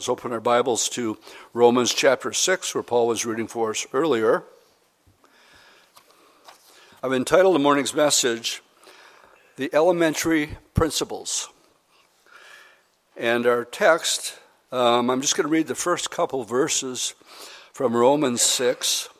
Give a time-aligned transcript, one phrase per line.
[0.00, 1.18] Let's open our Bibles to
[1.52, 4.44] Romans chapter 6, where Paul was reading for us earlier.
[7.02, 8.62] I've entitled the morning's message,
[9.56, 11.50] The Elementary Principles.
[13.14, 14.38] And our text,
[14.72, 17.14] um, I'm just going to read the first couple verses
[17.74, 19.10] from Romans 6.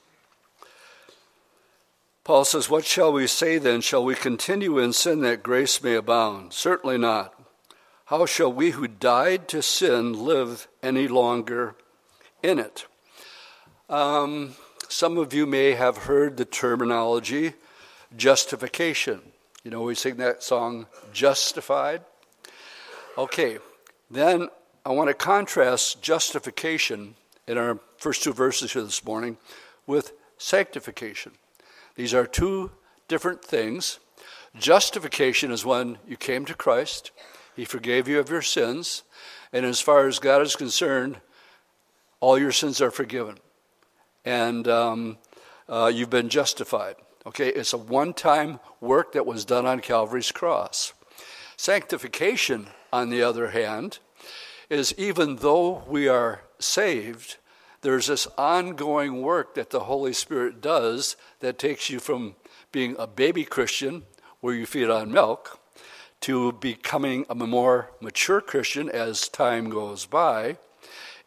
[2.25, 3.83] Paul says, What shall we say then?
[3.83, 6.55] Shall we continue in sin that grace may abound?
[6.55, 7.40] Certainly not.
[8.11, 11.77] How shall we who died to sin live any longer
[12.43, 12.87] in it?
[13.89, 14.57] Um,
[14.89, 17.53] some of you may have heard the terminology
[18.17, 19.21] justification.
[19.63, 22.03] You know, we sing that song, Justified.
[23.17, 23.59] Okay,
[24.11, 24.49] then
[24.85, 27.15] I want to contrast justification
[27.47, 29.37] in our first two verses here this morning
[29.87, 31.31] with sanctification.
[31.95, 32.73] These are two
[33.07, 34.01] different things.
[34.59, 37.13] Justification is when you came to Christ
[37.61, 39.03] he forgave you of your sins.
[39.53, 41.21] And as far as God is concerned,
[42.19, 43.37] all your sins are forgiven.
[44.25, 45.19] And um,
[45.69, 46.95] uh, you've been justified.
[47.27, 50.95] Okay, it's a one time work that was done on Calvary's cross.
[51.59, 53.99] Sanctification, on the other hand,
[54.71, 57.37] is even though we are saved,
[57.83, 62.37] there's this ongoing work that the Holy Spirit does that takes you from
[62.73, 64.05] being a baby Christian,
[64.41, 65.60] where you feed on milk,
[66.21, 70.57] to becoming a more mature Christian as time goes by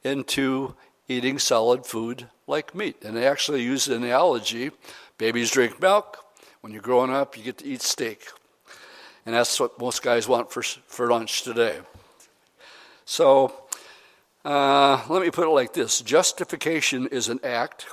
[0.04, 0.76] into
[1.08, 3.04] eating solid food like meat.
[3.04, 4.72] And they actually use the analogy
[5.18, 6.18] babies drink milk.
[6.62, 8.28] When you're growing up, you get to eat steak.
[9.26, 11.80] And that's what most guys want for, for lunch today.
[13.06, 13.54] So
[14.46, 17.88] uh, let me put it like this justification is an act,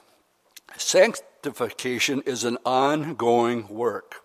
[0.76, 4.16] sanctification is an ongoing work.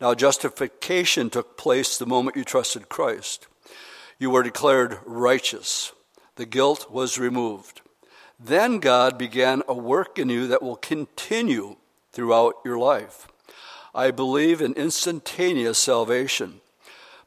[0.00, 3.46] Now, justification took place the moment you trusted Christ.
[4.18, 5.92] You were declared righteous,
[6.36, 7.80] the guilt was removed.
[8.38, 11.76] Then God began a work in you that will continue
[12.12, 13.26] throughout your life.
[13.94, 16.60] I believe in instantaneous salvation,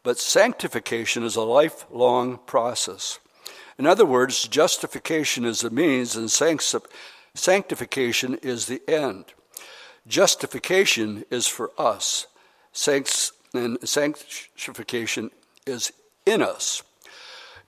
[0.03, 3.19] but sanctification is a lifelong process.
[3.79, 6.29] In other words, justification is the means and
[7.33, 9.25] sanctification is the end.
[10.07, 12.27] Justification is for us,
[12.87, 15.31] and sanctification
[15.65, 15.91] is
[16.25, 16.83] in us.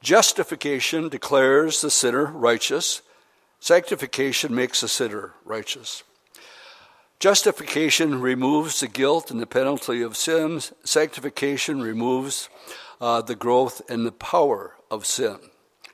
[0.01, 3.01] Justification declares the sinner righteous.
[3.59, 6.03] Sanctification makes the sinner righteous.
[7.19, 10.73] Justification removes the guilt and the penalty of sins.
[10.83, 12.49] Sanctification removes
[12.99, 15.37] uh, the growth and the power of sin.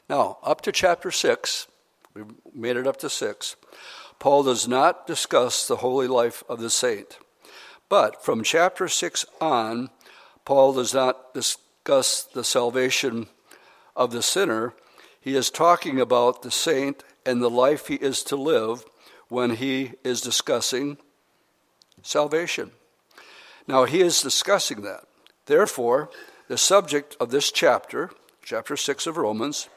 [0.10, 1.68] Now, up to chapter 6,
[2.14, 2.24] we
[2.54, 3.58] made it up to 6,
[4.20, 7.18] Paul does not discuss the holy life of the saint.
[7.90, 9.90] But from chapter 6 on,
[10.46, 13.28] Paul does not discuss the salvation
[13.96, 14.74] of the sinner.
[15.20, 18.86] He is talking about the saint and the life he is to live
[19.30, 20.98] when he is discussing
[22.02, 22.72] salvation.
[23.68, 25.04] Now, he is discussing that.
[25.46, 26.10] Therefore,
[26.48, 28.12] the subject of this chapter,
[28.42, 29.68] chapter 6 of Romans,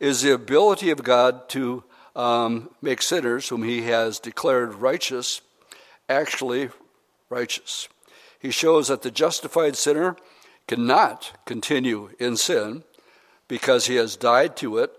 [0.00, 1.84] is the ability of God to
[2.14, 5.40] um, make sinners whom he has declared righteous
[6.08, 6.68] actually
[7.32, 7.88] righteous.
[8.38, 10.16] He shows that the justified sinner
[10.68, 12.84] cannot continue in sin
[13.48, 14.92] because he has died to it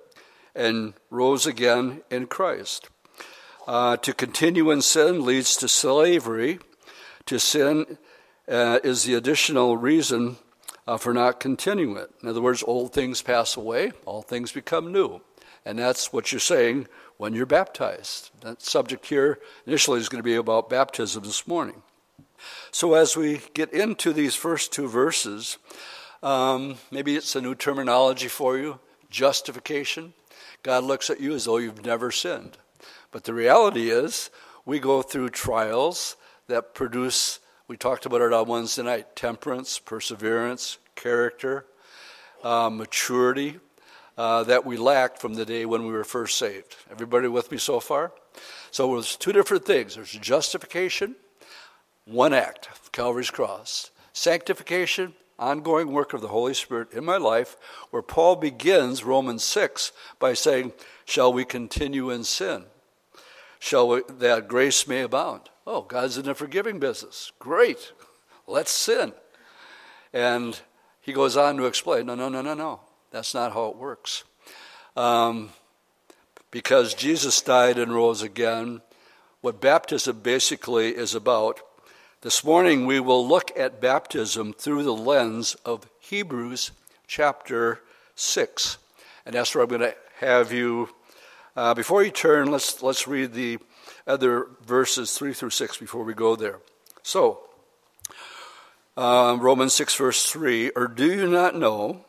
[0.56, 2.90] and rose again in Christ.
[3.68, 6.60] Uh, to continue in sin leads to slavery.
[7.28, 7.98] To sin
[8.48, 10.38] uh, is the additional reason
[10.88, 12.10] uh, for not continuing it.
[12.22, 15.22] In other words, old things pass away, all things become new.
[15.66, 18.32] And that's what you're saying when you're baptized.
[18.42, 21.83] That subject here initially is going to be about baptism this morning.
[22.72, 25.58] So, as we get into these first two verses,
[26.22, 30.14] um, maybe it's a new terminology for you justification.
[30.64, 32.58] God looks at you as though you've never sinned.
[33.12, 34.30] But the reality is,
[34.66, 36.16] we go through trials
[36.48, 41.66] that produce, we talked about it on Wednesday night temperance, perseverance, character,
[42.44, 43.60] uh, maturity
[44.18, 46.76] uh, that we lacked from the day when we were first saved.
[46.92, 48.12] Everybody with me so far?
[48.72, 51.16] So there's two different things there's justification
[52.06, 53.92] one act, Calvary's cross.
[54.14, 57.58] Sanctification, ongoing work of the Holy Spirit in my life,
[57.90, 60.74] where Paul begins Romans 6 by saying,
[61.06, 62.66] Shall we continue in sin?
[63.60, 65.50] Shall we, that grace may abound?
[65.66, 67.32] Oh, God's in the forgiving business.
[67.40, 67.94] Great.
[68.48, 69.14] Let's sin.
[70.12, 70.60] And
[71.02, 72.82] he goes on to explain no, no, no, no, no.
[73.12, 74.24] That's not how it works.
[74.96, 75.50] Um,
[76.52, 78.82] because Jesus died and rose again,
[79.42, 81.62] what baptism basically is about
[82.24, 86.72] this morning we will look at baptism through the lens of Hebrews
[87.06, 87.82] chapter
[88.16, 88.78] 6.
[89.26, 90.88] And that's where I'm going to have you.
[91.54, 93.60] Uh, before you turn, let's, let's read the
[94.08, 96.60] other verses 3 through 6 before we go there.
[97.02, 97.42] So,
[98.96, 102.06] uh, Romans 6, verse 3 Or do you not know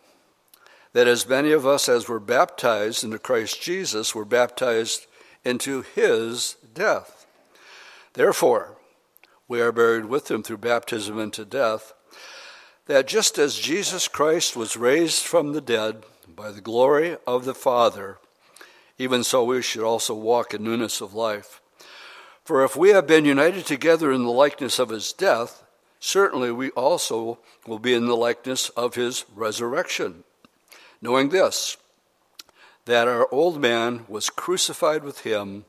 [0.93, 5.07] that as many of us as were baptized into Christ Jesus were baptized
[5.45, 7.27] into his death?
[8.13, 8.74] Therefore,
[9.55, 11.93] we are buried with him through baptism into death,
[12.87, 17.55] that just as Jesus Christ was raised from the dead by the glory of the
[17.55, 18.19] Father,
[18.99, 21.61] even so we should also walk in newness of life.
[22.43, 25.63] For if we have been united together in the likeness of his death,
[26.01, 30.25] certainly we also will be in the likeness of his resurrection.
[31.01, 31.77] Knowing this,
[32.87, 35.65] that our old man was crucified with him,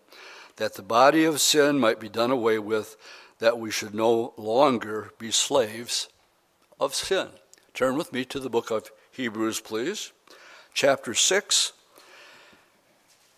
[0.56, 2.98] that the body of sin might be done away with,
[3.40, 6.10] that we should no longer be slaves
[6.80, 7.28] of sin.
[7.74, 10.12] Turn with me to the book of Hebrews, please,
[10.74, 11.74] chapter 6.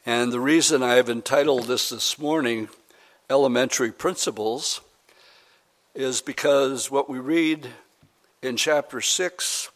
[0.06, 2.70] And the reason I have entitled this this morning,
[3.30, 4.82] Elementary Principles,
[5.96, 7.68] is because what we read
[8.42, 9.70] in chapter 6,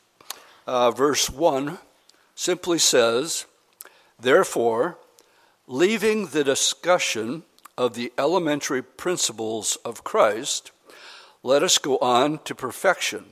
[0.68, 1.80] uh, verse 1,
[2.36, 3.46] simply says,
[4.20, 4.98] Therefore,
[5.68, 7.44] leaving the discussion
[7.78, 10.72] of the elementary principles of Christ,
[11.44, 13.26] let us go on to perfection.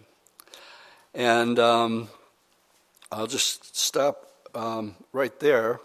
[1.13, 2.09] And um,
[3.11, 5.79] I'll just stop um, right there.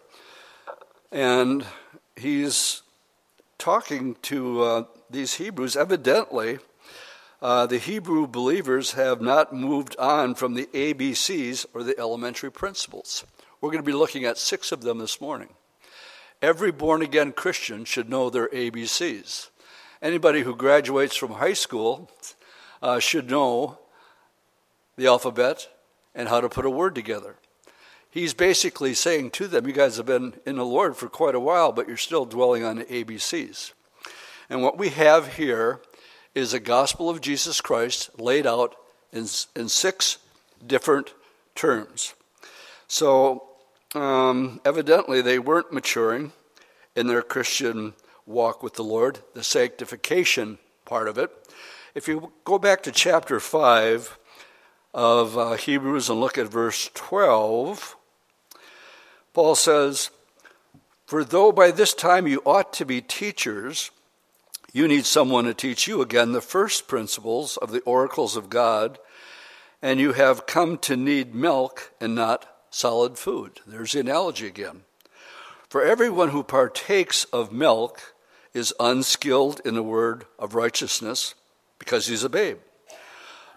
[1.10, 1.64] And
[2.16, 2.82] he's
[3.58, 5.76] talking to uh, these Hebrews.
[5.76, 6.58] Evidently,
[7.40, 13.24] uh, the Hebrew believers have not moved on from the ABCs or the elementary principles.
[13.60, 15.50] We're going to be looking at six of them this morning.
[16.42, 19.48] Every born again Christian should know their ABCs.
[20.02, 22.10] Anybody who graduates from high school
[22.82, 23.78] uh, should know
[24.96, 25.68] the alphabet
[26.14, 27.36] and how to put a word together.
[28.10, 31.40] He's basically saying to them, You guys have been in the Lord for quite a
[31.40, 33.72] while, but you're still dwelling on the ABCs.
[34.48, 35.80] And what we have here
[36.34, 38.76] is a gospel of Jesus Christ laid out
[39.12, 39.26] in,
[39.56, 40.18] in six
[40.64, 41.14] different
[41.54, 42.14] terms.
[42.86, 43.48] So
[43.94, 46.32] um, evidently they weren't maturing
[46.96, 47.94] in their Christian
[48.26, 51.30] walk with the Lord, the sanctification part of it.
[51.94, 54.18] If you go back to chapter 5
[54.92, 57.96] of uh, Hebrews and look at verse 12,
[59.32, 60.10] Paul says,
[61.06, 63.90] For though by this time you ought to be teachers,
[64.72, 68.98] you need someone to teach you again the first principles of the oracles of God,
[69.80, 73.60] and you have come to need milk and not solid food.
[73.68, 74.80] There's the analogy again.
[75.68, 78.14] For everyone who partakes of milk
[78.52, 81.36] is unskilled in the word of righteousness
[81.78, 82.58] because he's a babe.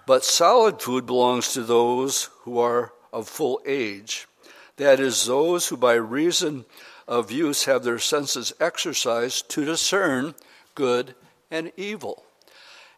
[0.06, 4.28] But solid food belongs to those who are of full age,
[4.75, 6.66] that is, those who by reason
[7.08, 10.36] of use have their senses exercised to discern
[10.75, 11.16] good
[11.50, 12.24] and evil.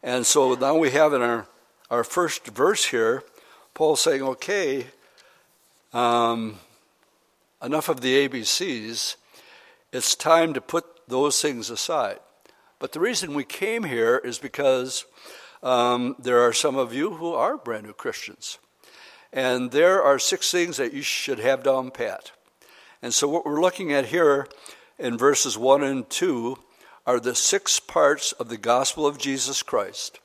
[0.03, 1.47] And so now we have in our,
[1.89, 3.23] our first verse here,
[3.73, 4.87] Paul saying, okay,
[5.93, 6.59] um,
[7.63, 9.15] enough of the ABCs.
[9.91, 12.19] It's time to put those things aside.
[12.79, 15.05] But the reason we came here is because
[15.61, 18.59] um, there are some of you who are brand new Christians.
[19.33, 22.31] And there are six things that you should have down pat.
[23.01, 24.47] And so, what we're looking at here
[24.97, 26.57] in verses 1 and 2
[27.05, 30.19] are the six parts of the gospel of Jesus Christ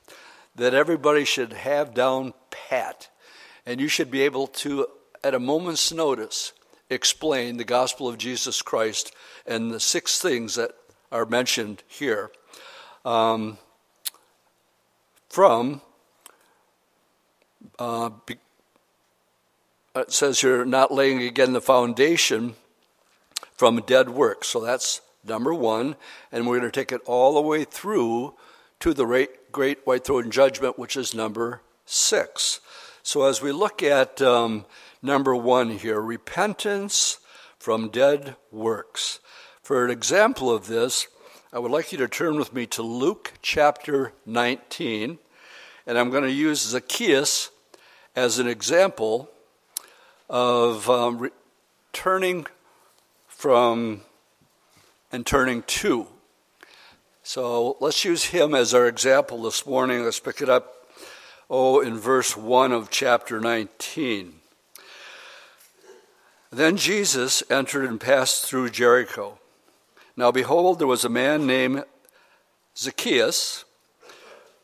[0.56, 3.08] that everybody should have down pat.
[3.66, 4.86] And you should be able to
[5.24, 6.52] at a moment's notice,
[6.90, 9.12] explain the gospel of Jesus Christ
[9.46, 10.72] and the six things that
[11.10, 12.30] are mentioned here.
[13.06, 13.56] Um,
[15.30, 15.80] from,
[17.78, 18.36] uh, be,
[19.96, 22.54] it says you're not laying again the foundation
[23.52, 24.48] from dead works.
[24.48, 25.96] So that's number one.
[26.30, 28.34] And we're going to take it all the way through
[28.80, 32.60] to the great white throne judgment, which is number six.
[33.02, 34.64] So as we look at um,
[35.04, 37.18] number one here repentance
[37.58, 39.20] from dead works.
[39.62, 41.06] For an example of this,
[41.52, 45.18] I would like you to turn with me to Luke chapter 19,
[45.86, 47.50] and I'm going to use Zacchaeus
[48.16, 49.30] as an example
[50.28, 51.30] of um, re-
[51.92, 52.46] turning
[53.28, 54.00] from
[55.12, 56.06] and turning to.
[57.22, 60.02] So let's use him as our example this morning.
[60.02, 60.86] Let's pick it up,
[61.50, 64.40] oh, in verse 1 of chapter 19.
[66.54, 69.40] Then Jesus entered and passed through Jericho.
[70.16, 71.82] Now behold, there was a man named
[72.76, 73.64] Zacchaeus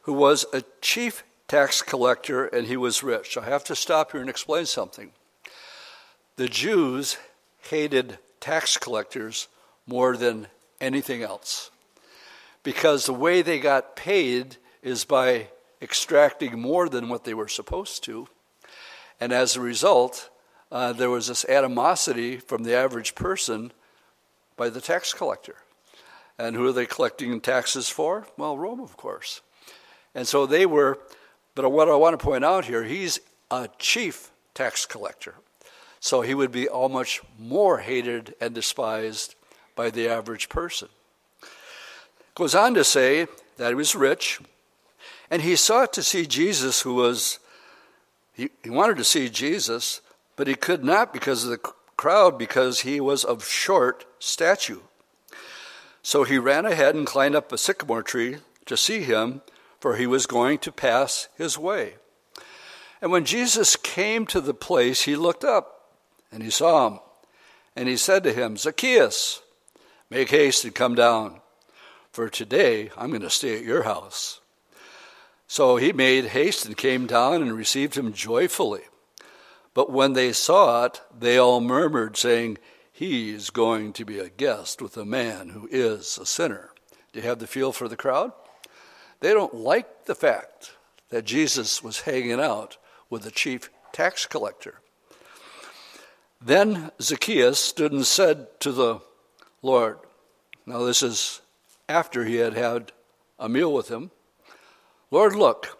[0.03, 3.37] who was a chief tax collector and he was rich.
[3.37, 5.11] I have to stop here and explain something.
[6.37, 7.17] The Jews
[7.59, 9.49] hated tax collectors
[9.85, 10.47] more than
[10.81, 11.73] anything else.
[12.63, 15.49] Because the way they got paid is by
[15.83, 18.29] extracting more than what they were supposed to.
[19.21, 20.31] And as a result,
[20.71, 23.73] uh, there was this animosity from the average person
[24.57, 25.57] by the tax collector.
[26.39, 28.27] And who are they collecting taxes for?
[28.37, 29.41] Well, Rome, of course.
[30.15, 30.99] And so they were,
[31.55, 35.35] but what I want to point out here, he's a chief tax collector.
[36.01, 39.35] So he would be all much more hated and despised
[39.77, 40.89] by the average person.
[42.35, 43.27] Goes on to say
[43.59, 44.41] that he was rich,
[45.31, 47.39] and he sought to see Jesus, who was,
[48.33, 50.01] he, he wanted to see Jesus,
[50.41, 51.59] but he could not because of the
[51.99, 54.79] crowd, because he was of short stature.
[56.03, 59.43] So he ran ahead and climbed up a sycamore tree to see him,
[59.81, 61.97] for he was going to pass his way.
[63.03, 65.91] And when Jesus came to the place, he looked up
[66.33, 67.01] and he saw him.
[67.77, 69.43] And he said to him, Zacchaeus,
[70.09, 71.43] make haste and come down,
[72.13, 74.41] for today I'm going to stay at your house.
[75.47, 78.85] So he made haste and came down and received him joyfully.
[79.75, 82.59] But when they saw it, they all murmured, saying,
[82.93, 86.71] He's going to be a guest with a man who is a sinner.
[87.13, 88.33] Do you have the feel for the crowd?
[89.21, 90.73] They don't like the fact
[91.09, 92.77] that Jesus was hanging out
[93.09, 94.81] with the chief tax collector.
[96.41, 99.01] Then Zacchaeus stood and said to the
[99.63, 99.99] Lord,
[100.67, 101.41] now this is
[101.89, 102.93] after he had had
[103.39, 104.11] a meal with him,
[105.11, 105.79] Lord, look,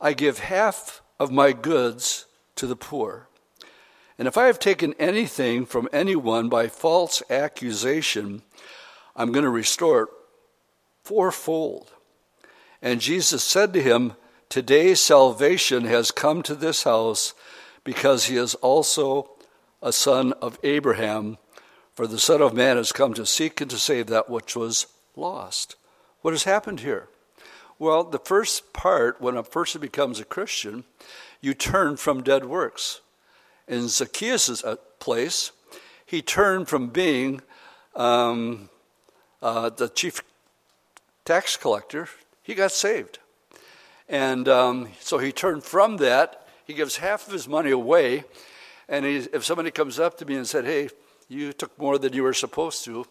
[0.00, 2.26] I give half of my goods
[2.62, 3.26] to the poor.
[4.16, 8.42] And if I have taken anything from anyone by false accusation,
[9.16, 10.08] I'm going to restore it
[11.02, 11.90] fourfold.
[12.80, 14.12] And Jesus said to him,
[14.48, 17.34] Today salvation has come to this house
[17.82, 19.32] because he is also
[19.82, 21.38] a son of Abraham.
[21.94, 24.86] For the Son of Man has come to seek and to save that which was
[25.16, 25.74] lost.
[26.20, 27.08] What has happened here?
[27.80, 30.84] Well, the first part, when a person becomes a Christian,
[31.42, 33.02] you turn from dead works.
[33.68, 35.52] In Zacchaeus' uh, place,
[36.06, 37.42] he turned from being
[37.94, 38.70] um,
[39.42, 40.22] uh, the chief
[41.24, 42.08] tax collector
[42.42, 43.18] he got saved.
[44.08, 46.46] And um, so he turned from that.
[46.66, 48.24] He gives half of his money away.
[48.88, 50.88] And he, if somebody comes up to me and said, Hey,
[51.28, 53.06] you took more than you were supposed to,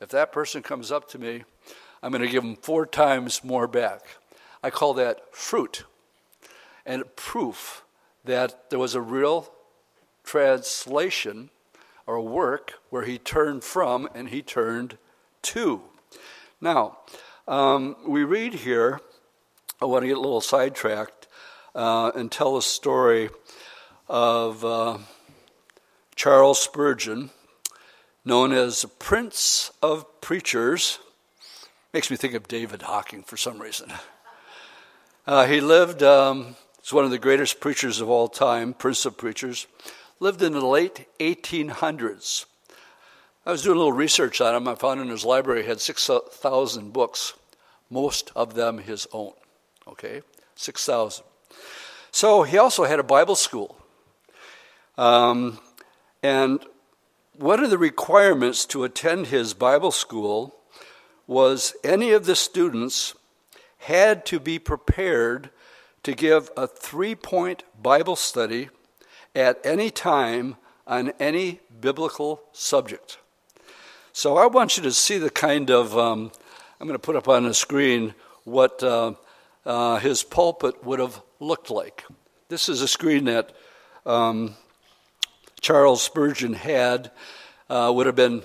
[0.00, 1.44] if that person comes up to me,
[2.02, 4.02] I'm going to give them four times more back.
[4.62, 5.84] I call that fruit
[6.88, 7.84] and proof
[8.24, 9.52] that there was a real
[10.24, 11.50] translation
[12.06, 14.96] or work where he turned from and he turned
[15.42, 15.82] to.
[16.60, 16.98] Now,
[17.46, 19.00] um, we read here,
[19.80, 21.28] I want to get a little sidetracked
[21.74, 23.28] uh, and tell a story
[24.08, 24.98] of uh,
[26.16, 27.30] Charles Spurgeon,
[28.24, 30.98] known as the Prince of Preachers.
[31.92, 33.92] Makes me think of David Hocking for some reason.
[35.26, 36.56] Uh, he lived, um,
[36.92, 39.66] one of the greatest preachers of all time, Prince of Preachers,
[40.20, 42.46] lived in the late 1800s.
[43.44, 44.68] I was doing a little research on him.
[44.68, 47.34] I found in his library he had 6,000 books,
[47.90, 49.32] most of them his own.
[49.86, 50.22] Okay,
[50.54, 51.24] 6,000.
[52.10, 53.76] So he also had a Bible school.
[54.96, 55.58] Um,
[56.22, 56.60] and
[57.36, 60.56] one of the requirements to attend his Bible school
[61.26, 63.14] was any of the students
[63.78, 65.50] had to be prepared
[66.02, 68.68] to give a three point Bible study
[69.34, 73.18] at any time on any biblical subject.
[74.12, 76.32] So I want you to see the kind of, um,
[76.80, 78.14] I'm going to put up on the screen
[78.44, 79.12] what uh,
[79.64, 82.04] uh, his pulpit would have looked like.
[82.48, 83.52] This is a screen that
[84.06, 84.54] um,
[85.60, 87.10] Charles Spurgeon had,
[87.68, 88.42] uh, would have been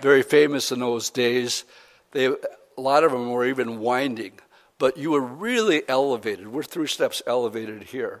[0.00, 1.64] very famous in those days.
[2.12, 2.36] They, a
[2.76, 4.32] lot of them were even winding,
[4.82, 6.48] but you were really elevated.
[6.48, 8.20] We're three steps elevated here.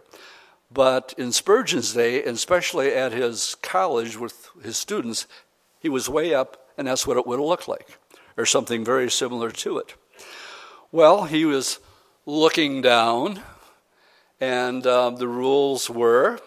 [0.72, 5.26] But in Spurgeon's day, and especially at his college with his students,
[5.80, 7.98] he was way up and that's what it would have looked like,
[8.36, 9.96] or something very similar to it.
[10.92, 11.80] Well, he was
[12.26, 13.40] looking down,
[14.40, 16.38] and um, the rules were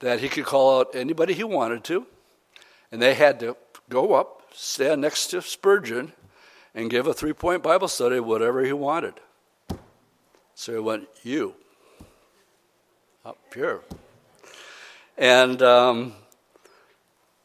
[0.00, 2.06] that he could call out anybody he wanted to,
[2.92, 3.56] and they had to
[3.88, 6.12] go up, stand next to Spurgeon,
[6.74, 9.14] and give a three point Bible study, whatever he wanted.
[10.58, 11.54] So he went, You,
[13.24, 13.80] up here.
[15.16, 16.14] And um,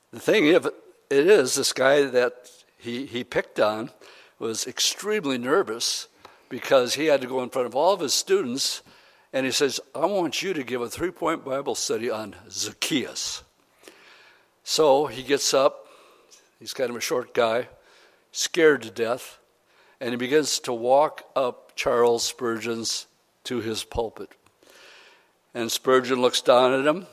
[0.09, 3.91] the thing is, it is this guy that he, he picked on
[4.39, 6.07] was extremely nervous
[6.49, 8.81] because he had to go in front of all of his students
[9.31, 13.43] and he says, I want you to give a three point Bible study on Zacchaeus.
[14.63, 15.85] So he gets up.
[16.59, 17.67] He's kind of a short guy,
[18.31, 19.37] scared to death,
[20.01, 23.07] and he begins to walk up Charles Spurgeon's
[23.45, 24.29] to his pulpit.
[25.53, 27.05] And Spurgeon looks down at him,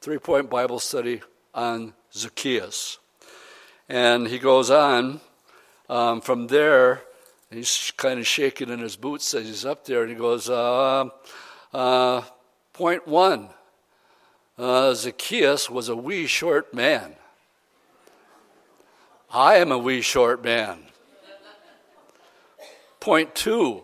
[0.00, 1.22] three point Bible study
[1.54, 2.98] on Zacchaeus.
[3.88, 5.20] And he goes on
[5.88, 7.02] um, from there,
[7.50, 11.08] he's kind of shaking in his boots as he's up there, and he goes, uh,
[11.72, 12.22] uh,
[12.72, 13.50] Point one
[14.58, 17.16] uh, Zacchaeus was a wee short man.
[19.30, 20.78] I am a wee short man.
[23.00, 23.82] Point two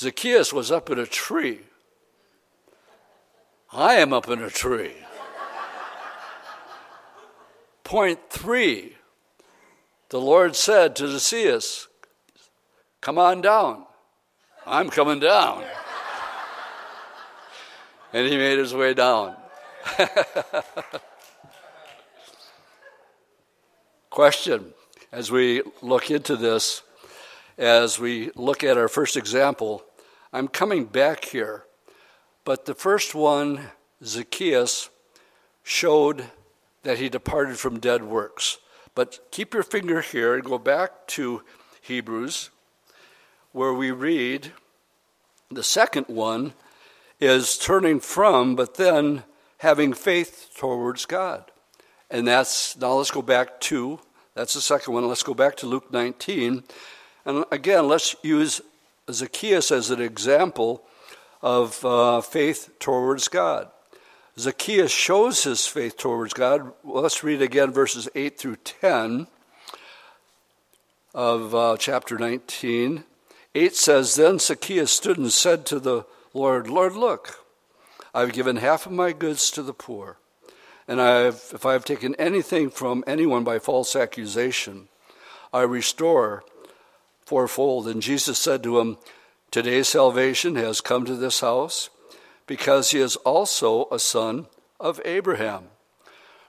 [0.00, 1.60] Zacchaeus was up in a tree.
[3.70, 4.94] I am up in a tree.
[7.84, 8.94] Point three
[10.08, 11.86] the Lord said to Zacchaeus,
[13.02, 13.84] Come on down.
[14.66, 15.64] I'm coming down.
[18.14, 19.36] and he made his way down.
[24.08, 24.72] Question
[25.12, 26.82] as we look into this,
[27.58, 29.84] as we look at our first example,
[30.32, 31.64] I'm coming back here.
[32.44, 33.70] But the first one,
[34.04, 34.90] Zacchaeus,
[35.62, 36.26] showed
[36.82, 38.58] that he departed from dead works.
[38.94, 41.42] But keep your finger here and go back to
[41.82, 42.50] Hebrews,
[43.52, 44.52] where we read
[45.50, 46.52] the second one
[47.18, 49.24] is turning from, but then
[49.58, 51.50] having faith towards God.
[52.08, 54.00] And that's, now let's go back to,
[54.34, 55.06] that's the second one.
[55.08, 56.62] Let's go back to Luke 19.
[57.26, 58.60] And again, let's use
[59.14, 60.82] Zacchaeus as an example
[61.42, 63.68] of uh, faith towards God.
[64.38, 66.72] Zacchaeus shows his faith towards God.
[66.84, 69.26] Let's read again verses 8 through 10
[71.14, 73.04] of uh, chapter 19.
[73.54, 77.44] 8 says, Then Zacchaeus stood and said to the Lord, Lord, look,
[78.14, 80.18] I've given half of my goods to the poor.
[80.86, 84.88] And I've, if I have taken anything from anyone by false accusation,
[85.52, 86.44] I restore
[87.30, 87.86] fourfold.
[87.86, 88.98] And Jesus said to him,
[89.52, 91.88] Today's salvation has come to this house
[92.48, 94.48] because he is also a son
[94.80, 95.66] of Abraham.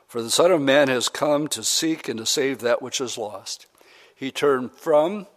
[0.08, 3.16] For the Son of Man has come to seek and to save that which is
[3.16, 3.68] lost.
[4.16, 5.28] He turned from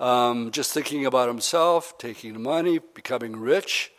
[0.00, 3.92] um, just thinking about himself, taking money, becoming rich,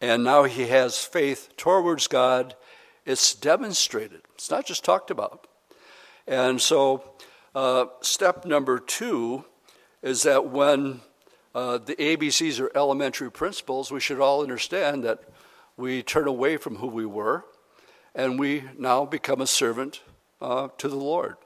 [0.00, 2.56] and now he has faith towards God.
[3.04, 5.46] It's demonstrated, it's not just talked about.
[6.26, 7.04] And so,
[7.54, 9.44] uh, step number two
[10.02, 11.00] is that when
[11.54, 15.22] uh, the ABCs are elementary principles, we should all understand that
[15.76, 17.44] we turn away from who we were
[18.14, 20.00] and we now become a servant
[20.40, 21.36] uh, to the Lord.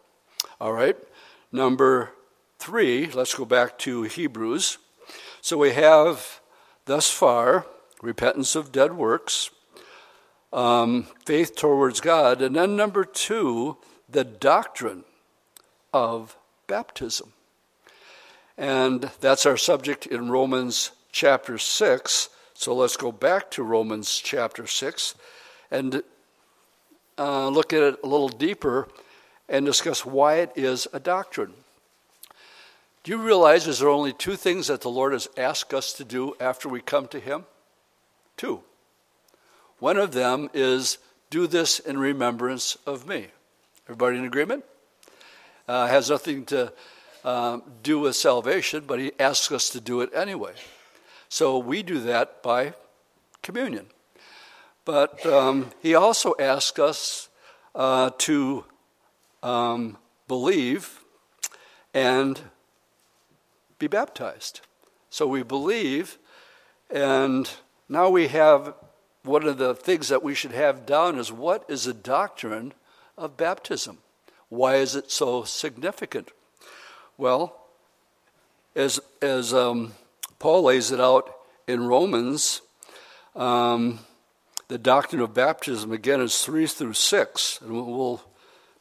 [0.61, 0.97] All right,
[1.53, 2.13] number
[2.59, 4.79] three, let's go back to Hebrews.
[5.41, 6.41] So we have
[6.87, 7.67] thus far
[8.03, 9.51] repentance of dead works,
[10.53, 13.77] um, faith towards God, and then number two,
[14.09, 15.05] the doctrine
[15.93, 17.33] of baptism.
[18.59, 22.29] And that's our subject in Romans chapter 6.
[22.55, 25.15] So let's go back to Romans chapter 6
[25.71, 26.03] and
[27.19, 28.89] uh, look at it a little deeper
[29.49, 31.53] and discuss why it is a doctrine.
[33.05, 36.35] Do you realize there's only two things that the Lord has asked us to do
[36.41, 37.45] after we come to Him?
[38.37, 38.63] Two.
[39.79, 40.99] One of them is
[41.31, 43.29] do this in remembrance of me.
[43.87, 44.65] Everybody in agreement?
[45.69, 46.73] Uh, has nothing to
[47.27, 50.53] um, do with salvation, but he asks us to do it anyway.
[51.29, 52.75] So we do that by
[53.43, 53.87] communion.
[54.85, 57.29] But um, he also asks us
[57.75, 58.65] uh, to
[59.43, 61.01] um, believe
[61.93, 62.41] and
[63.81, 64.61] be baptized.
[65.11, 66.19] So we believe,
[66.89, 67.51] and
[67.89, 68.75] now we have
[69.25, 72.73] one of the things that we should have down is what is the doctrine
[73.19, 73.99] of baptism?
[74.49, 76.31] Why is it so significant?
[77.19, 77.57] Well,
[78.75, 79.95] as, as um,
[80.39, 81.35] Paul lays it out
[81.67, 82.61] in Romans,
[83.35, 84.01] um,
[84.69, 88.23] the doctrine of baptism, again, is 3 through 6, and we'll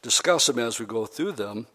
[0.02, 1.68] discuss them as we go through them.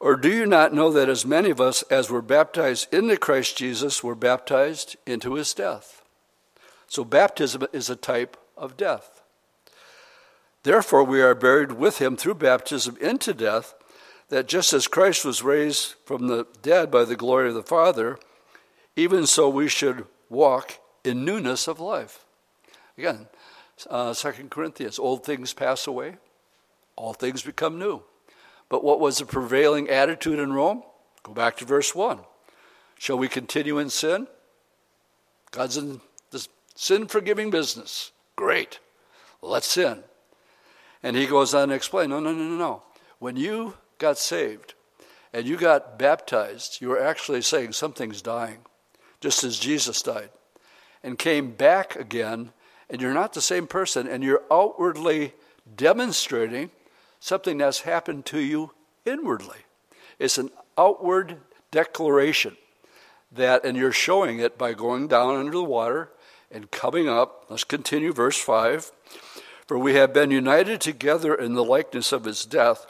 [0.00, 3.56] Or do you not know that as many of us as were baptized into Christ
[3.56, 6.02] Jesus were baptized into his death?
[6.88, 9.22] So, baptism is a type of death.
[10.62, 13.74] Therefore, we are buried with him through baptism into death
[14.28, 18.18] that just as Christ was raised from the dead by the glory of the Father,
[18.96, 22.24] even so we should walk in newness of life.
[22.96, 23.28] Again,
[23.88, 26.16] uh, 2 Corinthians, old things pass away,
[26.96, 28.02] all things become new.
[28.68, 30.82] But what was the prevailing attitude in Rome?
[31.22, 32.20] Go back to verse 1.
[32.98, 34.26] Shall we continue in sin?
[35.52, 38.12] God's in the sin forgiving business.
[38.36, 38.80] Great.
[39.40, 40.02] Let's sin.
[41.02, 42.82] And he goes on to explain no, no, no, no, no.
[43.20, 44.74] When you got saved
[45.32, 48.58] and you got baptized, you were actually saying something's dying,
[49.20, 50.30] just as Jesus died,
[51.02, 52.52] and came back again,
[52.88, 55.34] and you're not the same person, and you're outwardly
[55.76, 56.70] demonstrating
[57.20, 58.72] something that's happened to you
[59.04, 59.58] inwardly.
[60.18, 61.36] It's an outward
[61.70, 62.56] declaration
[63.30, 66.10] that, and you're showing it by going down under the water
[66.50, 67.44] and coming up.
[67.50, 68.90] Let's continue, verse 5.
[69.66, 72.86] For we have been united together in the likeness of his death.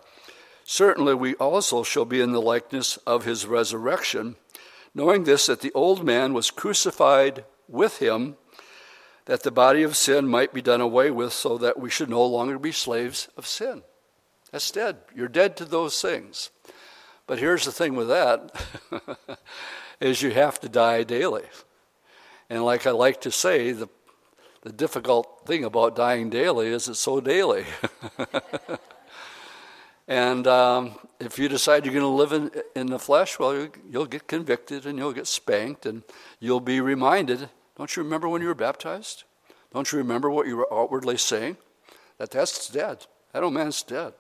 [0.70, 4.37] Certainly we also shall be in the likeness of his resurrection,
[4.94, 8.37] knowing this, that the old man was crucified with him,
[9.24, 12.22] that the body of sin might be done away with, so that we should no
[12.22, 13.83] longer be slaves of sin.
[14.52, 14.98] That's dead.
[15.16, 16.50] You're dead to those things.
[17.26, 18.52] But here's the thing with that
[20.00, 21.44] is you have to die daily.
[22.50, 23.88] And like I like to say, the,
[24.61, 27.64] the difficult thing about dying daily is it's so daily.
[30.08, 33.70] and um, if you decide you're going to live in, in the flesh, well, you,
[33.90, 36.02] you'll get convicted and you'll get spanked and
[36.40, 37.50] you'll be reminded.
[37.76, 39.24] Don't you remember when you were baptized?
[39.72, 41.58] Don't you remember what you were outwardly saying?
[42.16, 43.06] That that's dead.
[43.32, 44.14] That old man's dead.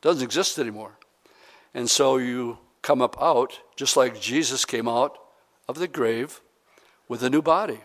[0.00, 0.98] Doesn't exist anymore.
[1.74, 5.16] And so you come up out, just like Jesus came out
[5.68, 6.40] of the grave
[7.06, 7.78] with a new body.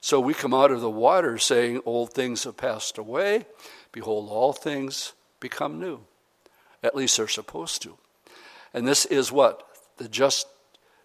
[0.00, 3.46] So we come out of the water saying, Old things have passed away.
[3.90, 6.00] Behold, all things become new.
[6.84, 7.96] At least they're supposed to.
[8.74, 9.66] And this is what?
[9.96, 10.46] The just,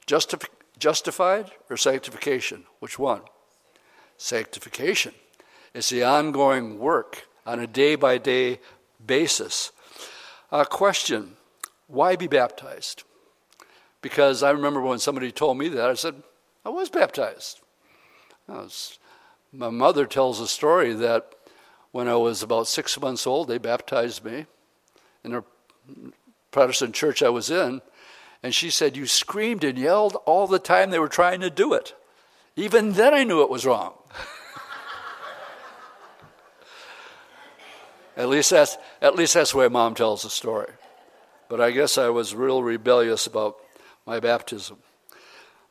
[0.05, 2.65] justif- justified or sanctification?
[2.79, 3.21] Which one?
[4.17, 5.13] Sanctification.
[5.73, 8.59] It's the ongoing work on a day by day
[9.03, 9.71] basis.
[10.51, 11.37] A question
[11.87, 13.03] why be baptized?
[14.01, 16.21] Because I remember when somebody told me that, I said,
[16.65, 17.61] I was baptized.
[18.47, 18.99] I was,
[19.51, 21.33] my mother tells a story that
[21.91, 24.45] when I was about six months old, they baptized me
[25.23, 25.43] in a
[26.51, 27.81] Protestant church I was in.
[28.41, 31.73] And she said, You screamed and yelled all the time they were trying to do
[31.73, 31.93] it.
[32.55, 33.93] Even then, I knew it was wrong.
[38.17, 40.69] at, least that's, at least that's the way mom tells the story
[41.49, 43.57] but I guess I was real rebellious about
[44.05, 44.77] my baptism.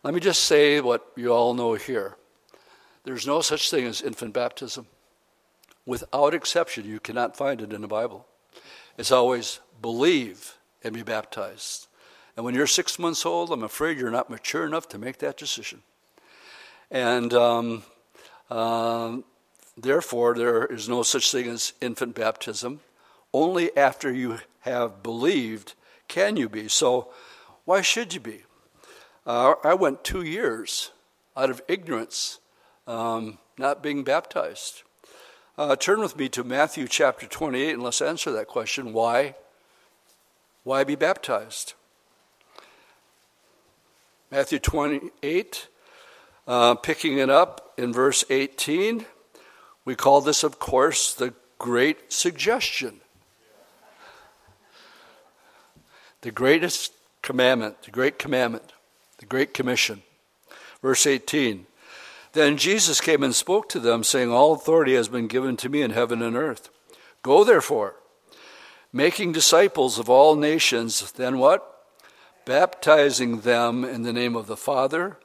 [0.03, 2.17] Let me just say what you all know here
[3.05, 4.87] there's no such thing as infant baptism.
[5.87, 8.27] Without exception, you cannot find it in the Bible.
[8.99, 11.87] It's always believe and be baptized.
[12.37, 15.37] And when you're six months old, I'm afraid you're not mature enough to make that
[15.37, 15.83] decision.
[16.91, 17.83] And um,
[18.51, 19.25] um,
[19.77, 22.81] therefore, there is no such thing as infant baptism.
[23.33, 25.75] Only after you have believed
[26.07, 26.69] can you be.
[26.69, 27.09] So,
[27.65, 28.43] why should you be?
[29.27, 30.91] Uh, I went two years
[31.37, 32.39] out of ignorance,
[32.87, 34.83] um, not being baptized.
[35.59, 39.35] Uh, turn with me to Matthew chapter 28 and let's answer that question why?
[40.69, 41.73] Why be baptized?
[44.31, 45.67] Matthew 28,
[46.47, 49.07] uh, picking it up in verse 18,
[49.87, 53.01] we call this, of course, the great suggestion.
[56.21, 58.75] the greatest commandment, the great commandment,
[59.21, 60.03] the great commission.
[60.83, 61.65] Verse 18
[62.35, 65.81] Then Jesus came and spoke to them, saying, All authority has been given to me
[65.81, 66.69] in heaven and earth.
[67.23, 67.95] Go therefore,
[68.93, 71.85] making disciples of all nations, then what?
[72.45, 75.19] Baptizing them in the name of the Father,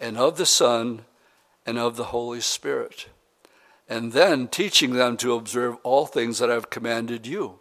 [0.00, 1.04] and of the Son,
[1.66, 3.08] and of the Holy Spirit.
[3.88, 7.58] And then teaching them to observe all things that I have commanded you.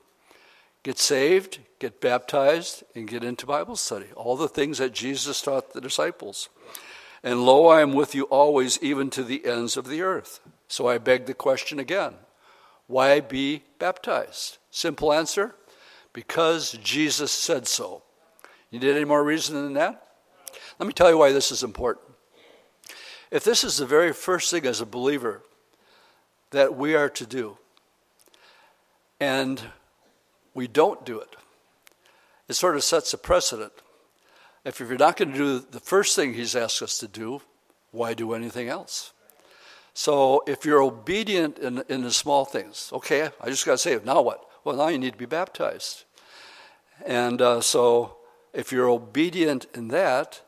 [0.84, 4.08] Get saved, get baptized, and get into Bible study.
[4.15, 6.49] All the things that Jesus taught the disciples.
[7.23, 10.39] And lo, I am with you always, even to the ends of the earth.
[10.67, 12.15] So I beg the question again
[12.91, 14.58] why be baptized?
[14.69, 15.56] Simple answer
[16.12, 18.04] because Jesus said so.
[18.69, 20.08] You need any more reason than that?
[20.77, 22.06] Let me tell you why this is important.
[23.32, 25.41] If this is the very first thing as a believer
[26.49, 27.58] that we are to do,
[29.21, 29.62] and
[30.54, 31.38] we don't do it,
[32.49, 33.71] it sort of sets a precedent.
[34.65, 37.41] If you're not going to do the first thing he's asked us to do,
[37.91, 39.11] why do anything else?
[39.93, 44.21] So if you're obedient in, in the small things, okay, I just got say, now
[44.21, 44.45] what?
[44.63, 46.06] Well, now you need to be baptized.
[47.06, 48.17] And uh, so
[48.54, 50.41] if you're obedient in that,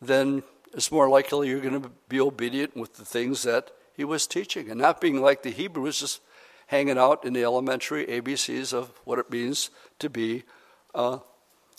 [0.00, 4.26] then it's more likely you're going to be obedient with the things that he was
[4.26, 6.20] teaching and not being like the Hebrews, just
[6.66, 10.44] hanging out in the elementary ABCs of what it means to be
[10.94, 11.18] uh,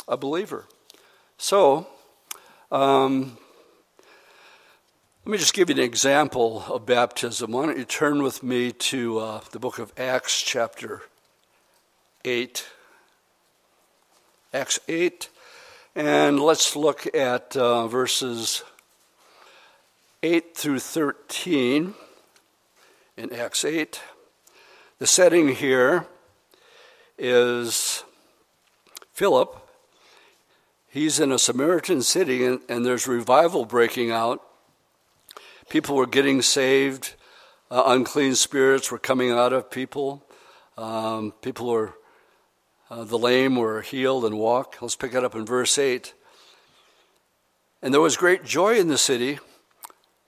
[0.08, 0.68] a believer.
[1.38, 1.88] So,
[2.72, 3.38] um,
[5.26, 7.52] let me just give you an example of baptism.
[7.52, 11.02] Why don't you turn with me to uh, the book of Acts, chapter
[12.24, 12.64] 8.
[14.54, 15.30] Acts 8.
[15.96, 18.64] And let's look at uh, verses
[20.22, 21.96] 8 through 13
[23.18, 24.00] in Acts 8.
[25.00, 26.06] The setting here
[27.18, 28.04] is
[29.12, 29.58] Philip.
[30.88, 34.44] He's in a Samaritan city, and, and there's revival breaking out.
[35.70, 37.16] People were getting saved,
[37.72, 40.24] uh, unclean spirits were coming out of people.
[40.78, 41.94] Um, people were,
[42.90, 44.82] uh, the lame were healed and walk.
[44.82, 46.14] Let's pick it up in verse 8.
[47.82, 49.40] And there was great joy in the city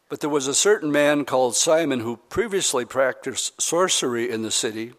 [0.10, 4.94] but there was a certain man called Simon who previously practiced sorcery in the city,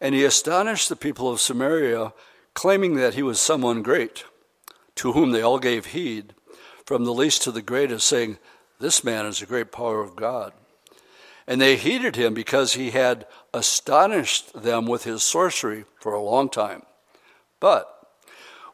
[0.00, 2.12] and he astonished the people of Samaria,
[2.54, 4.24] claiming that he was someone great,
[4.96, 6.34] to whom they all gave heed,
[6.84, 8.38] from the least to the greatest, saying,
[8.82, 10.52] This man is a great power of God.
[11.46, 16.48] And they heeded him because he had astonished them with his sorcery for a long
[16.48, 16.82] time.
[17.60, 17.86] But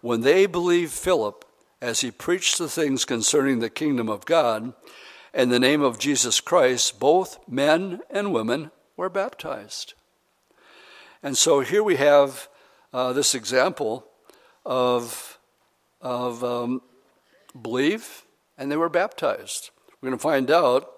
[0.00, 1.44] when they believed Philip,
[1.82, 4.72] as he preached the things concerning the kingdom of God,
[5.34, 9.92] and the name of Jesus Christ, both men and women were baptized.
[11.22, 12.48] And so here we have
[12.94, 14.06] uh, this example
[14.64, 15.38] of,
[16.00, 16.80] of um,
[17.60, 18.24] belief,
[18.56, 19.68] and they were baptized.
[20.00, 20.94] We're going to find out.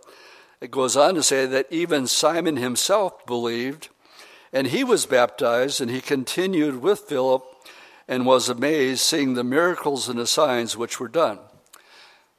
[0.60, 3.88] It goes on to say that even Simon himself believed,
[4.52, 7.42] and he was baptized, and he continued with Philip
[8.06, 11.38] and was amazed seeing the miracles and the signs which were done.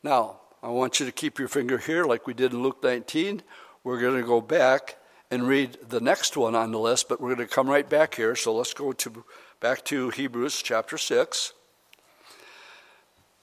[0.04, 3.42] Now, I want you to keep your finger here, like we did in Luke 19.
[3.84, 4.98] We're going to go back
[5.32, 8.16] and read the next one on the list, but we're going to come right back
[8.16, 8.36] here.
[8.36, 9.24] So let's go to
[9.60, 11.54] back to Hebrews chapter 6.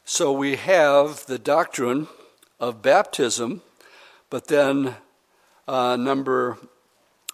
[0.05, 2.07] So we have the doctrine
[2.61, 3.63] of baptism,
[4.31, 4.97] but then
[5.67, 6.59] uh, number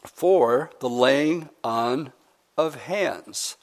[0.05, 2.13] four, the laying on
[2.57, 3.57] of hands.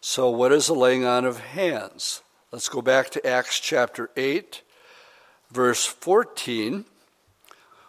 [0.00, 2.22] So, what is the laying on of hands?
[2.52, 4.62] Let's go back to Acts chapter 8
[5.54, 6.84] verse 14,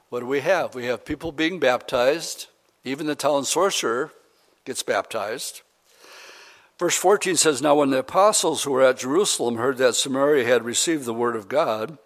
[0.10, 0.76] what do we have?
[0.76, 2.48] We have people being baptized.
[2.84, 4.12] Even the town sorcerer
[4.64, 5.62] gets baptized.
[6.78, 10.64] Verse 14 says, Now when the apostles who were at Jerusalem heard that Samaria had
[10.64, 11.98] received the word of God,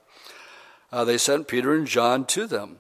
[0.92, 2.78] uh, they sent Peter and John to them,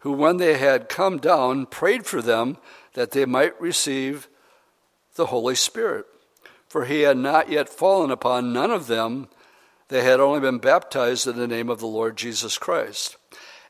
[0.00, 2.58] who, when they had come down, prayed for them
[2.94, 4.28] that they might receive
[5.14, 6.06] the Holy Spirit.
[6.68, 9.28] For he had not yet fallen upon none of them,
[9.88, 13.16] they had only been baptized in the name of the Lord Jesus Christ.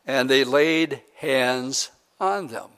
[0.06, 2.70] And they laid hands on them.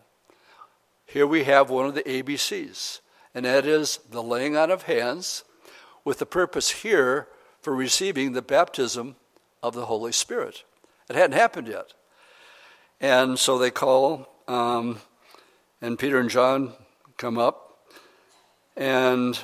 [1.07, 3.01] Here we have one of the ABCs,
[3.35, 5.45] and that is the laying on of hands,
[6.05, 7.29] with the purpose here
[7.61, 9.17] for receiving the baptism
[9.63, 10.65] of the Holy Spirit.
[11.09, 11.95] It hadn't happened yet.
[13.01, 15.01] And so they call, um,
[15.81, 16.73] and Peter and John
[17.17, 17.79] come up,
[18.77, 19.39] and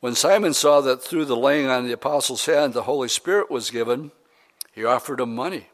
[0.00, 3.70] when Simon saw that through the laying on the apostles' hand the Holy Spirit was
[3.70, 4.10] given,
[4.72, 5.68] he offered him money,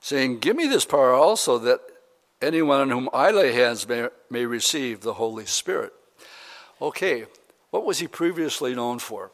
[0.00, 1.80] saying, Give me this power also, that
[2.40, 5.92] anyone on whom I lay hands may, may receive the Holy Spirit.
[6.80, 7.26] Okay,
[7.70, 9.30] what was he previously known for?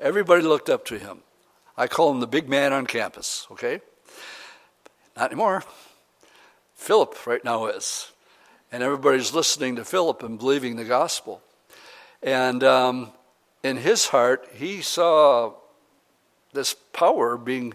[0.00, 1.18] Everybody looked up to him.
[1.76, 3.80] I call him the big man on campus, okay?
[5.16, 5.64] Not anymore.
[6.74, 8.10] Philip right now is.
[8.70, 11.42] And everybody's listening to Philip and believing the gospel.
[12.22, 13.12] And um,
[13.62, 15.54] in his heart, he saw
[16.52, 17.74] this power being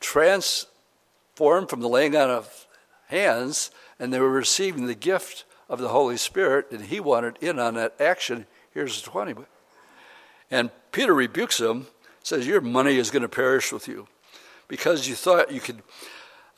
[0.00, 2.66] transformed from the laying on of
[3.08, 7.58] hands, and they were receiving the gift of the Holy Spirit, and he wanted in
[7.58, 8.46] on that action.
[8.72, 9.34] Here's the 20.
[10.50, 11.86] And Peter rebukes him,
[12.22, 14.06] says, Your money is going to perish with you.
[14.66, 15.82] Because you thought you could,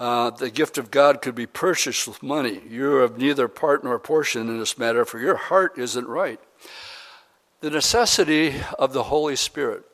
[0.00, 2.62] uh, the gift of God could be purchased with money.
[2.66, 6.40] You have neither part nor portion in this matter, for your heart isn't right.
[7.60, 9.84] The necessity of the Holy Spirit,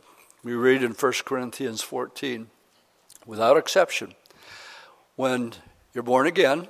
[0.45, 2.47] we read in 1 Corinthians 14,
[3.27, 4.15] without exception.
[5.17, 5.55] When
[5.93, 6.69] you're born again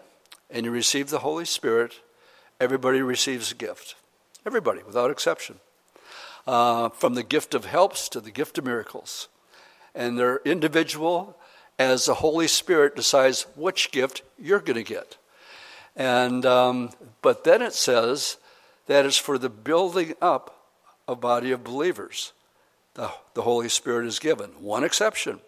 [0.49, 2.01] and you receive the Holy Spirit,
[2.59, 3.96] everybody receives a gift.
[4.46, 5.61] Everybody, without exception.
[6.46, 9.29] Uh, from the gift of helps to the gift of miracles.
[9.94, 11.37] And they're individual
[11.79, 15.17] as the Holy Spirit decides which gift you're going to get.
[15.95, 16.91] And um,
[17.23, 18.37] but then it says
[18.87, 20.69] that it's for the building up
[21.09, 22.33] a body of believers.
[22.95, 24.51] The, the Holy Spirit is given.
[24.61, 25.41] One exception.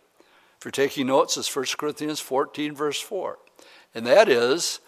[0.59, 3.39] If you're taking notes, it's 1 Corinthians 14, verse 4.
[3.95, 4.81] And that is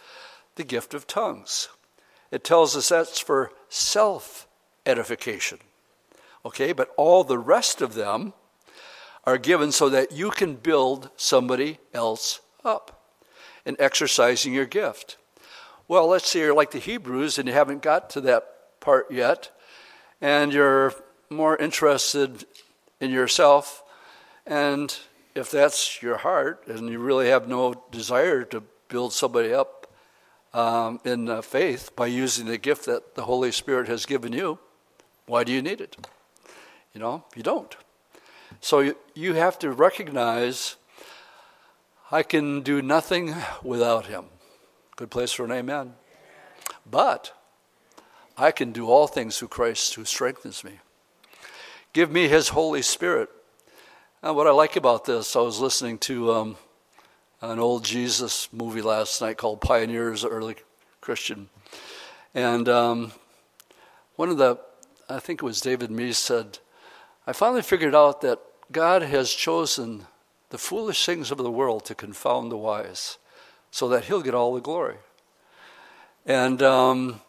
[0.57, 1.68] the gift of tongues.
[2.31, 4.46] It tells us that's for self
[4.85, 5.59] edification.
[6.44, 8.33] Okay, but all the rest of them
[9.24, 13.00] are given so that you can build somebody else up
[13.64, 15.16] in exercising your gift.
[15.88, 19.50] Well, let's say you're like the Hebrews and you haven't got to that part yet
[20.20, 20.94] and you're
[21.28, 22.44] more interested
[23.00, 23.83] in yourself.
[24.46, 24.96] And
[25.35, 29.87] if that's your heart and you really have no desire to build somebody up
[30.52, 34.59] um, in uh, faith by using the gift that the Holy Spirit has given you,
[35.26, 35.96] why do you need it?
[36.92, 37.76] You know, you don't.
[38.60, 40.76] So you, have to recognize
[42.10, 44.26] I can do nothing without Him.
[44.96, 45.94] Good place for an amen.
[46.88, 47.32] But
[48.36, 50.80] I can do all things through Christ who strengthens me.
[51.94, 53.30] Give me His Holy Spirit.
[54.22, 56.56] And what I like about this, I was listening to um,
[57.40, 60.56] an old Jesus movie last night called Pioneers, Early
[61.00, 61.48] Christian.
[62.34, 63.12] And um,
[64.16, 64.58] one of the,
[65.08, 66.58] I think it was David Meece said,
[67.26, 68.40] I finally figured out that
[68.72, 70.06] God has chosen
[70.50, 73.18] the foolish things of the world to confound the wise
[73.70, 74.96] so that he'll get all the glory.
[76.24, 77.20] And um,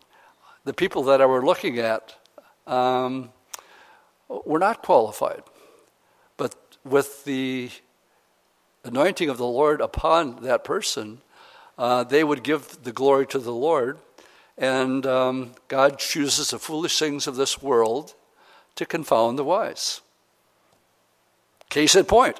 [0.65, 2.15] the people that I were looking at
[2.67, 3.30] um,
[4.27, 5.43] were not qualified.
[6.38, 7.71] But with the
[8.84, 11.21] anointing of the Lord upon that person,
[11.77, 13.97] uh, they would give the glory to the Lord.
[14.58, 18.13] And um, God chooses the foolish things of this world
[18.75, 20.01] to confound the wise.
[21.71, 22.38] Case in point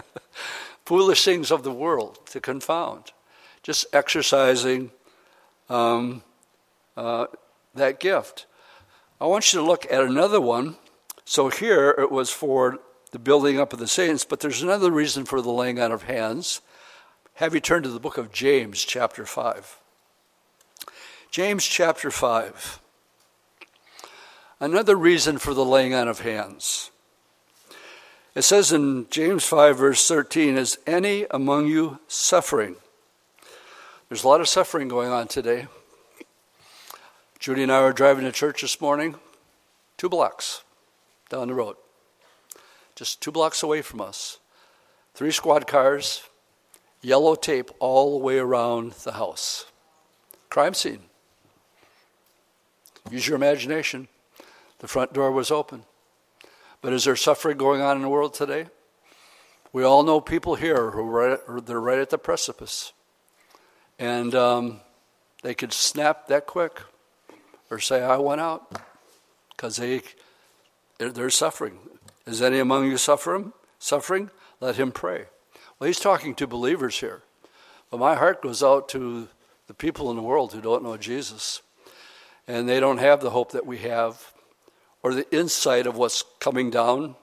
[0.86, 3.10] foolish things of the world to confound.
[3.64, 4.92] Just exercising
[5.68, 6.22] um,
[6.96, 7.26] uh,
[7.74, 8.46] that gift.
[9.20, 10.76] I want you to look at another one.
[11.24, 12.78] So here it was for
[13.10, 16.04] the building up of the saints, but there's another reason for the laying on of
[16.04, 16.60] hands.
[17.34, 19.80] Have you turned to the book of James, chapter 5?
[21.32, 22.80] James, chapter 5.
[24.60, 26.92] Another reason for the laying on of hands.
[28.34, 32.76] It says in James 5, verse 13, Is any among you suffering?
[34.08, 35.66] There's a lot of suffering going on today.
[37.38, 39.16] Judy and I were driving to church this morning,
[39.96, 40.62] two blocks
[41.28, 41.76] down the road
[42.94, 44.38] just two blocks away from us.
[45.14, 46.22] Three squad cars,
[47.02, 49.66] yellow tape all the way around the house.
[50.48, 51.02] Crime scene.
[53.10, 54.08] Use your imagination.
[54.78, 55.84] The front door was open.
[56.84, 58.66] But is there suffering going on in the world today?
[59.72, 62.92] We all know people here who are right, they're right at the precipice.
[63.98, 64.80] And um,
[65.42, 66.82] they could snap that quick
[67.70, 68.82] or say, I went out
[69.56, 70.02] because they,
[70.98, 71.78] they're suffering.
[72.26, 73.54] Is any among you suffering?
[73.78, 74.28] Suffering?
[74.60, 75.24] Let him pray.
[75.78, 77.22] Well, he's talking to believers here.
[77.90, 79.28] But my heart goes out to
[79.68, 81.62] the people in the world who don't know Jesus.
[82.46, 84.33] And they don't have the hope that we have
[85.04, 87.14] or the insight of what's coming down.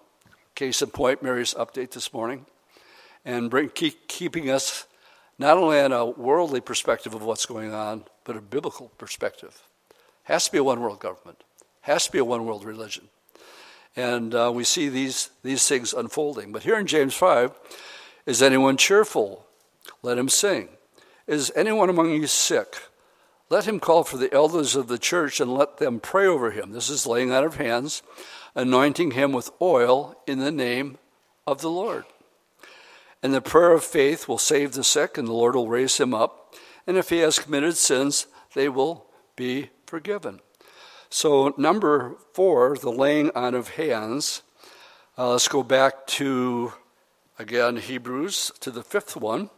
[0.53, 2.45] Case in point, Mary's update this morning.
[3.25, 4.85] And bring, keep, keeping us
[5.39, 9.63] not only on a worldly perspective of what's going on, but a biblical perspective.
[10.25, 11.43] Has to be a one world government,
[11.81, 13.09] has to be a one world religion.
[13.95, 16.51] And uh, we see these, these things unfolding.
[16.51, 17.51] But here in James 5,
[18.27, 19.47] is anyone cheerful?
[20.03, 20.69] Let him sing.
[21.25, 22.77] Is anyone among you sick?
[23.51, 26.71] Let him call for the elders of the church and let them pray over him.
[26.71, 28.01] This is laying out of hands,
[28.55, 30.97] anointing him with oil in the name
[31.45, 32.05] of the Lord.
[33.21, 36.13] And the prayer of faith will save the sick, and the Lord will raise him
[36.13, 36.55] up.
[36.87, 40.39] And if he has committed sins, they will be forgiven.
[41.09, 44.43] So, number four, the laying on of hands.
[45.17, 46.71] Uh, let's go back to,
[47.37, 49.49] again, Hebrews, to the fifth one.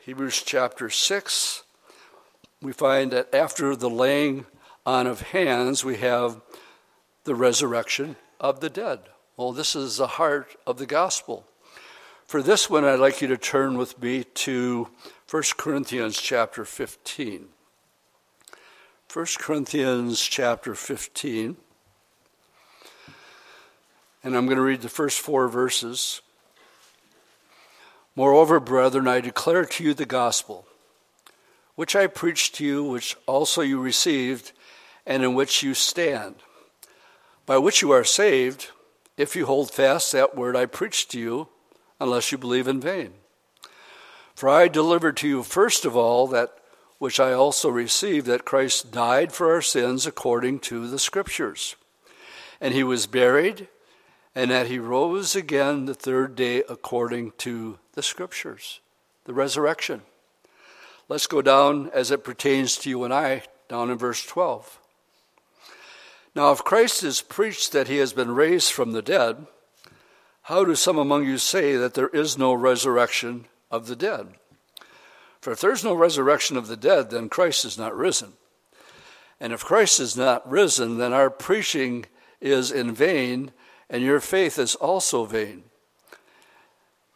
[0.00, 1.62] Hebrews chapter 6.
[2.62, 4.46] We find that after the laying
[4.84, 6.40] on of hands, we have
[7.24, 9.00] the resurrection of the dead.
[9.36, 11.44] Well, this is the heart of the gospel.
[12.26, 14.88] For this one, I'd like you to turn with me to
[15.30, 17.48] 1 Corinthians chapter 15.
[19.12, 21.56] 1 Corinthians chapter 15.
[24.24, 26.20] And I'm going to read the first four verses.
[28.16, 30.66] Moreover, brethren, I declare to you the gospel,
[31.76, 34.52] which I preached to you, which also you received,
[35.06, 36.34] and in which you stand,
[37.44, 38.70] by which you are saved,
[39.16, 41.48] if you hold fast that word I preached to you,
[42.00, 43.12] unless you believe in vain.
[44.34, 46.58] For I delivered to you first of all that
[46.98, 51.76] which I also received that Christ died for our sins according to the Scriptures.
[52.60, 53.68] And he was buried,
[54.34, 58.80] and that he rose again the third day according to the Scriptures,
[59.24, 60.02] the resurrection.
[61.08, 64.80] Let's go down as it pertains to you and I, down in verse 12.
[66.34, 69.46] Now, if Christ is preached that he has been raised from the dead,
[70.42, 74.34] how do some among you say that there is no resurrection of the dead?
[75.40, 78.32] For if there's no resurrection of the dead, then Christ is not risen.
[79.40, 82.06] And if Christ is not risen, then our preaching
[82.40, 83.52] is in vain,
[83.88, 85.64] and your faith is also vain.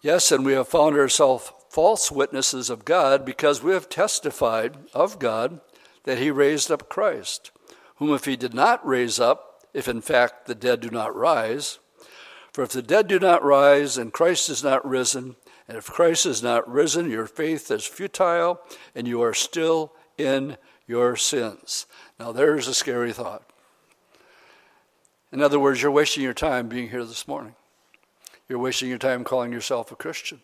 [0.01, 5.20] Yes, and we have found ourselves false witnesses of God because we have testified of
[5.20, 5.60] God
[6.02, 7.52] that he raised up Christ,
[7.96, 11.78] whom if he did not raise up, if in fact the dead do not rise,
[12.52, 15.36] for if the dead do not rise and Christ is not risen,
[15.68, 18.60] and if Christ is not risen, your faith is futile
[18.92, 20.56] and you are still in
[20.88, 21.86] your sins.
[22.18, 23.44] Now, there's a scary thought.
[25.30, 27.54] In other words, you're wasting your time being here this morning.
[28.48, 30.40] You're wasting your time calling yourself a Christian.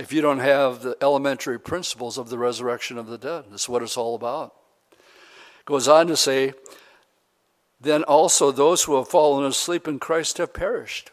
[0.00, 3.82] If you don't have the elementary principles of the resurrection of the dead, that's what
[3.82, 4.54] it's all about.
[5.66, 6.54] Goes on to say,
[7.78, 11.10] then also those who have fallen asleep in Christ have perished.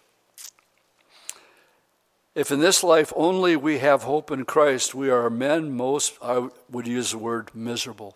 [2.34, 6.48] If in this life only we have hope in Christ, we are men most, I
[6.72, 8.16] would use the word miserable.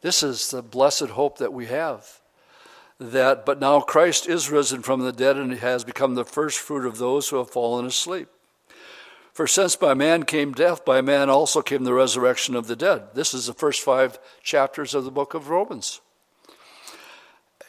[0.00, 2.20] This is the blessed hope that we have.
[3.00, 6.86] That, but now Christ is risen from the dead and has become the first fruit
[6.86, 8.28] of those who have fallen asleep.
[9.38, 13.14] For since by man came death, by man also came the resurrection of the dead.
[13.14, 16.00] This is the first five chapters of the book of Romans.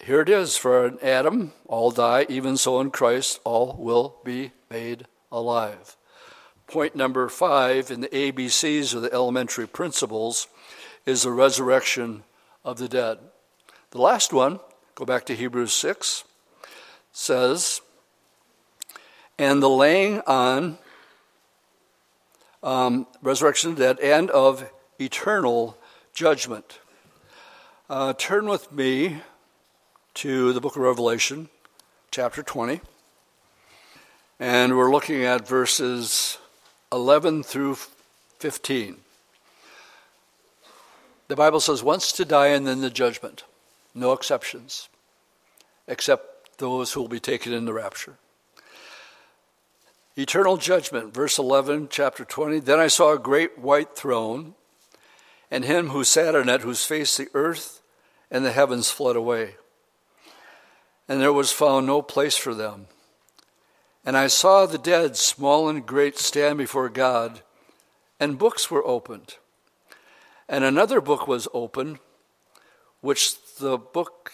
[0.03, 5.05] Here it is for Adam, all die, even so in Christ, all will be made
[5.31, 5.95] alive.
[6.65, 10.47] Point number five in the ABCs or the elementary principles
[11.05, 12.23] is the resurrection
[12.65, 13.19] of the dead.
[13.91, 14.59] The last one,
[14.95, 16.23] go back to Hebrews 6,
[17.11, 17.81] says,
[19.37, 20.79] and the laying on,
[22.63, 25.77] um, resurrection of the dead, and of eternal
[26.13, 26.79] judgment.
[27.89, 29.21] Uh, turn with me
[30.15, 31.49] to the book of Revelation,
[32.11, 32.81] chapter 20.
[34.39, 36.37] And we're looking at verses
[36.91, 37.77] 11 through
[38.39, 38.97] 15.
[41.27, 43.43] The Bible says, once to die and then the judgment.
[43.93, 44.89] No exceptions,
[45.87, 48.17] except those who will be taken in the rapture.
[50.19, 52.59] Eternal judgment, verse 11, chapter 20.
[52.59, 54.53] Then I saw a great white throne,
[55.49, 57.81] and him who sat on it, whose face the earth
[58.29, 59.55] and the heavens fled away.
[61.07, 62.87] And there was found no place for them.
[64.03, 67.41] And I saw the dead, small and great, stand before God,
[68.19, 69.37] and books were opened.
[70.49, 71.99] And another book was opened,
[72.99, 74.33] which the book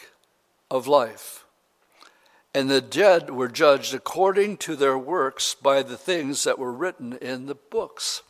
[0.71, 1.44] of life.
[2.55, 7.17] And the dead were judged according to their works by the things that were written
[7.17, 8.21] in the books.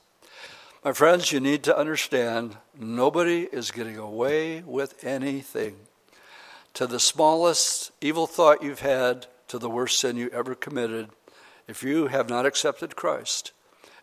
[0.84, 5.76] My friends, you need to understand nobody is getting away with anything.
[6.73, 11.09] To the smallest evil thought you've had, to the worst sin you ever committed,
[11.67, 13.51] if you have not accepted Christ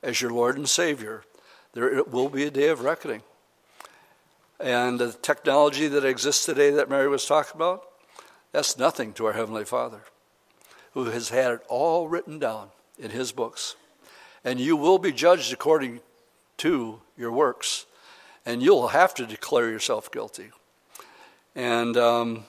[0.04, 1.24] as your Lord and Savior,
[1.72, 3.22] there will be a day of reckoning.
[4.60, 7.88] And the technology that exists today that Mary was talking about,
[8.52, 10.02] that's nothing to our Heavenly Father,
[10.94, 12.68] who has had it all written down
[12.98, 13.76] in His books.
[14.44, 16.00] And you will be judged according
[16.58, 17.86] to your works,
[18.44, 20.50] and you'll have to declare yourself guilty.
[21.54, 22.44] And um,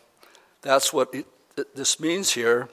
[0.62, 1.26] that's what it,
[1.76, 2.70] this means here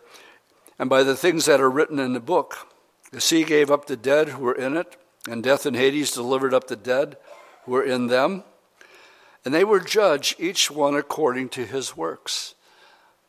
[0.80, 2.66] and by the things that are written in the book.
[3.12, 4.96] The sea gave up the dead who were in it,
[5.28, 7.18] and death and Hades delivered up the dead
[7.64, 8.44] who were in them.
[9.44, 12.54] And they were judged, each one according to his works.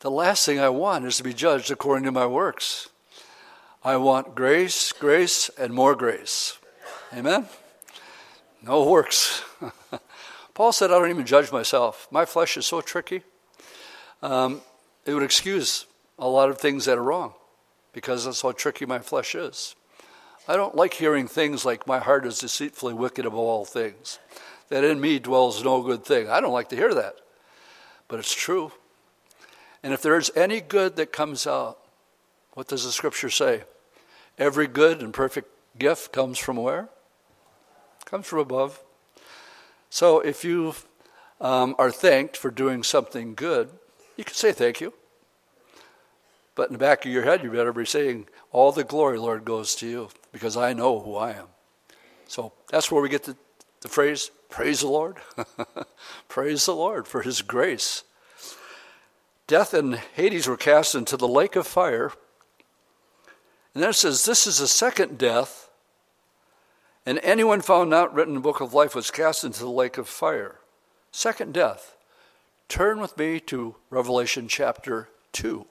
[0.01, 2.89] The last thing I want is to be judged according to my works.
[3.83, 6.57] I want grace, grace, and more grace.
[7.13, 7.45] Amen?
[8.63, 9.43] No works.
[10.55, 12.07] Paul said, I don't even judge myself.
[12.09, 13.21] My flesh is so tricky.
[14.23, 14.61] Um,
[15.05, 15.85] it would excuse
[16.17, 17.35] a lot of things that are wrong
[17.93, 19.75] because that's how tricky my flesh is.
[20.47, 24.17] I don't like hearing things like, My heart is deceitfully wicked above all things,
[24.69, 26.27] that in me dwells no good thing.
[26.27, 27.17] I don't like to hear that,
[28.07, 28.71] but it's true.
[29.83, 31.79] And if there's any good that comes out,
[32.53, 33.63] what does the scripture say?
[34.37, 36.89] Every good and perfect gift comes from where?
[38.05, 38.83] Comes from above.
[39.89, 40.75] So if you
[41.39, 43.69] um, are thanked for doing something good,
[44.17, 44.93] you can say thank you.
[46.55, 49.45] But in the back of your head, you better be saying, All the glory, Lord,
[49.45, 51.47] goes to you, because I know who I am.
[52.27, 53.35] So that's where we get the,
[53.81, 55.17] the phrase, Praise the Lord.
[56.27, 58.03] Praise the Lord for his grace.
[59.51, 62.13] Death and Hades were cast into the lake of fire.
[63.73, 65.69] And then it says, This is the second death.
[67.05, 69.97] And anyone found not written in the book of life was cast into the lake
[69.97, 70.55] of fire.
[71.11, 71.97] Second death.
[72.69, 75.65] Turn with me to Revelation chapter 2.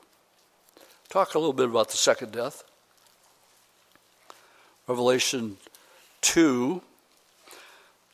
[1.09, 2.65] Talk a little bit about the second death.
[4.87, 5.57] Revelation
[6.21, 6.83] 2,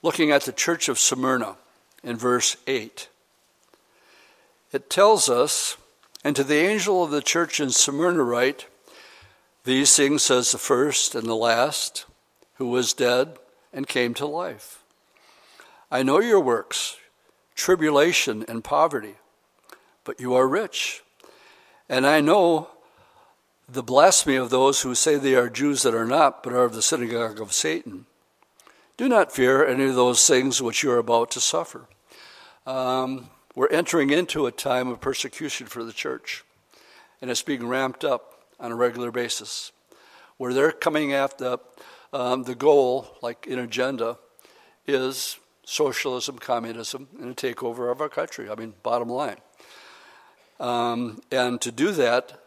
[0.00, 1.56] looking at the church of Smyrna
[2.04, 3.08] in verse 8.
[4.72, 5.76] It tells us,
[6.24, 8.66] and to the angel of the church in Smyrna write,
[9.64, 12.06] These things says the first and the last,
[12.54, 13.38] who was dead
[13.72, 14.82] and came to life.
[15.90, 16.96] I know your works,
[17.54, 19.14] tribulation and poverty,
[20.04, 21.02] but you are rich.
[21.88, 22.70] And I know
[23.68, 26.74] the blasphemy of those who say they are Jews that are not, but are of
[26.74, 28.06] the synagogue of Satan.
[28.96, 31.86] Do not fear any of those things which you are about to suffer.
[32.66, 36.44] Um, we're entering into a time of persecution for the church,
[37.20, 39.72] and it's being ramped up on a regular basis,
[40.36, 41.56] where they're coming after
[42.12, 44.18] um, the goal, like an agenda,
[44.86, 48.48] is socialism, communism, and a takeover of our country.
[48.50, 49.38] I mean, bottom line.
[50.60, 52.38] Um, and to do that,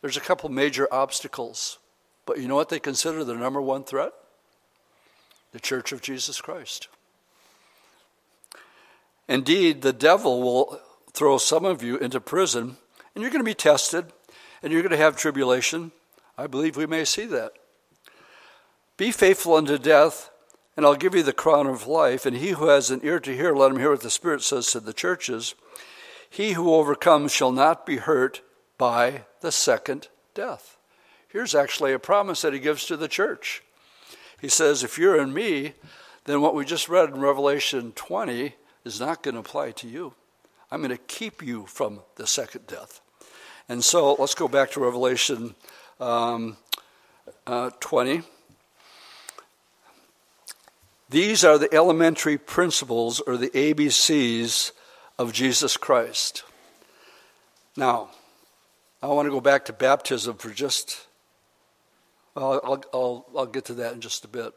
[0.00, 1.78] there's a couple major obstacles.
[2.24, 4.12] But you know what they consider the number one threat?
[5.50, 6.86] The Church of Jesus Christ.
[9.28, 10.80] Indeed, the devil will
[11.12, 12.76] throw some of you into prison,
[13.14, 14.12] and you're going to be tested,
[14.62, 15.92] and you're going to have tribulation.
[16.36, 17.52] I believe we may see that.
[18.96, 20.30] Be faithful unto death,
[20.76, 22.26] and I'll give you the crown of life.
[22.26, 24.70] And he who has an ear to hear, let him hear what the Spirit says
[24.72, 25.54] to the churches.
[26.28, 28.40] He who overcomes shall not be hurt
[28.78, 30.78] by the second death.
[31.28, 33.62] Here's actually a promise that he gives to the church.
[34.40, 35.74] He says, If you're in me,
[36.24, 38.54] then what we just read in Revelation 20
[38.84, 40.14] is not going to apply to you.
[40.70, 43.00] I'm going to keep you from the second death.
[43.68, 45.54] And so let's go back to Revelation
[46.00, 46.56] um,
[47.46, 48.22] uh, 20.
[51.10, 54.72] These are the elementary principles or the ABCs
[55.18, 56.42] of Jesus Christ.
[57.76, 58.08] Now,
[59.02, 61.06] I want to go back to baptism for just,
[62.34, 64.54] well, I'll, I'll, I'll get to that in just a bit.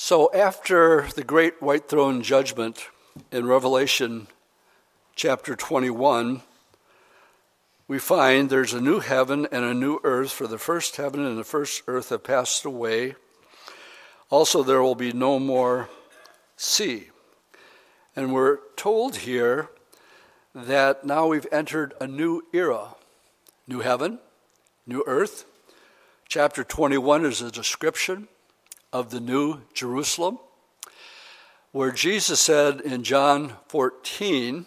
[0.00, 2.86] So, after the great white throne judgment
[3.32, 4.28] in Revelation
[5.16, 6.42] chapter 21,
[7.88, 11.36] we find there's a new heaven and a new earth, for the first heaven and
[11.36, 13.16] the first earth have passed away
[14.30, 15.88] also, there will be no more
[16.56, 17.08] sea.
[18.14, 19.68] And we're told here
[20.54, 22.94] that now we've entered a new era
[23.66, 24.20] new heaven,
[24.86, 25.44] new earth.
[26.28, 28.28] Chapter 21 is a description
[28.92, 30.38] of the new Jerusalem,
[31.72, 34.66] where Jesus said in John 14,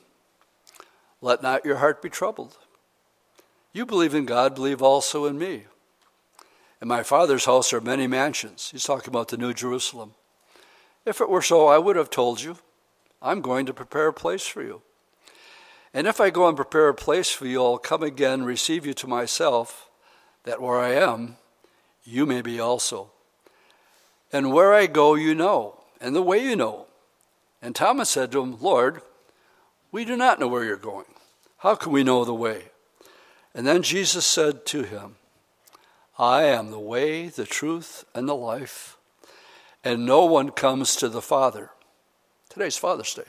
[1.22, 2.58] Let not your heart be troubled.
[3.74, 5.66] You believe in God, believe also in me.
[6.82, 8.70] In my Father's house are many mansions.
[8.72, 10.14] He's talking about the New Jerusalem.
[11.06, 12.58] If it were so, I would have told you,
[13.22, 14.82] I'm going to prepare a place for you.
[15.94, 18.94] And if I go and prepare a place for you, I'll come again, receive you
[18.96, 19.90] to myself,
[20.44, 21.38] that where I am,
[22.04, 23.12] you may be also.
[24.34, 26.88] And where I go, you know, and the way you know.
[27.62, 29.02] And Thomas said to him, Lord,
[29.92, 31.06] we do not know where you're going.
[31.58, 32.66] How can we know the way?
[33.54, 35.16] And then Jesus said to him,
[36.18, 38.98] I am the way, the truth, and the life,
[39.84, 41.72] and no one comes to the Father.
[42.50, 43.24] Today's Father's Day.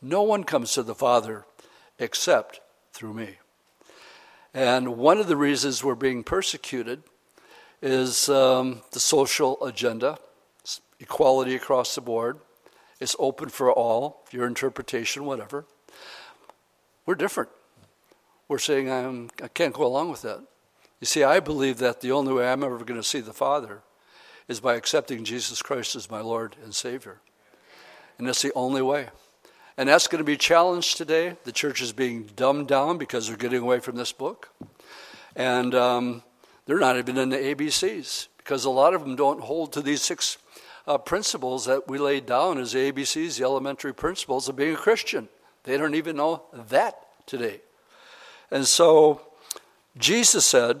[0.00, 1.46] No one comes to the Father
[1.98, 2.60] except
[2.92, 3.36] through me.
[4.52, 7.02] And one of the reasons we're being persecuted
[7.82, 10.18] is um, the social agenda,
[10.60, 12.38] it's equality across the board.
[13.00, 15.66] It's open for all, your interpretation, whatever.
[17.04, 17.50] We're different.
[18.46, 20.40] We're saying I'm, I can't go along with that.
[21.00, 23.80] You see, I believe that the only way I'm ever going to see the Father
[24.46, 27.18] is by accepting Jesus Christ as my Lord and Savior.
[28.18, 29.08] And that's the only way.
[29.76, 31.36] And that's going to be challenged today.
[31.42, 34.50] The church is being dumbed down because they're getting away from this book.
[35.34, 36.22] And um,
[36.66, 40.02] they're not even in the ABCs because a lot of them don't hold to these
[40.02, 40.38] six
[40.86, 44.78] uh, principles that we laid down as the ABCs, the elementary principles of being a
[44.78, 45.28] Christian.
[45.64, 47.60] They don't even know that today.
[48.50, 49.22] And so
[49.96, 50.80] Jesus said,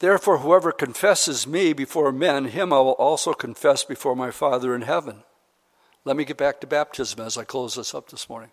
[0.00, 4.82] Therefore, whoever confesses me before men, him I will also confess before my Father in
[4.82, 5.24] heaven.
[6.04, 8.50] Let me get back to baptism as I close this up this morning.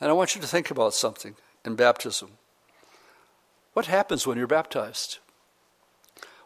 [0.00, 1.34] And I want you to think about something
[1.64, 2.32] in baptism.
[3.72, 5.18] What happens when you're baptized?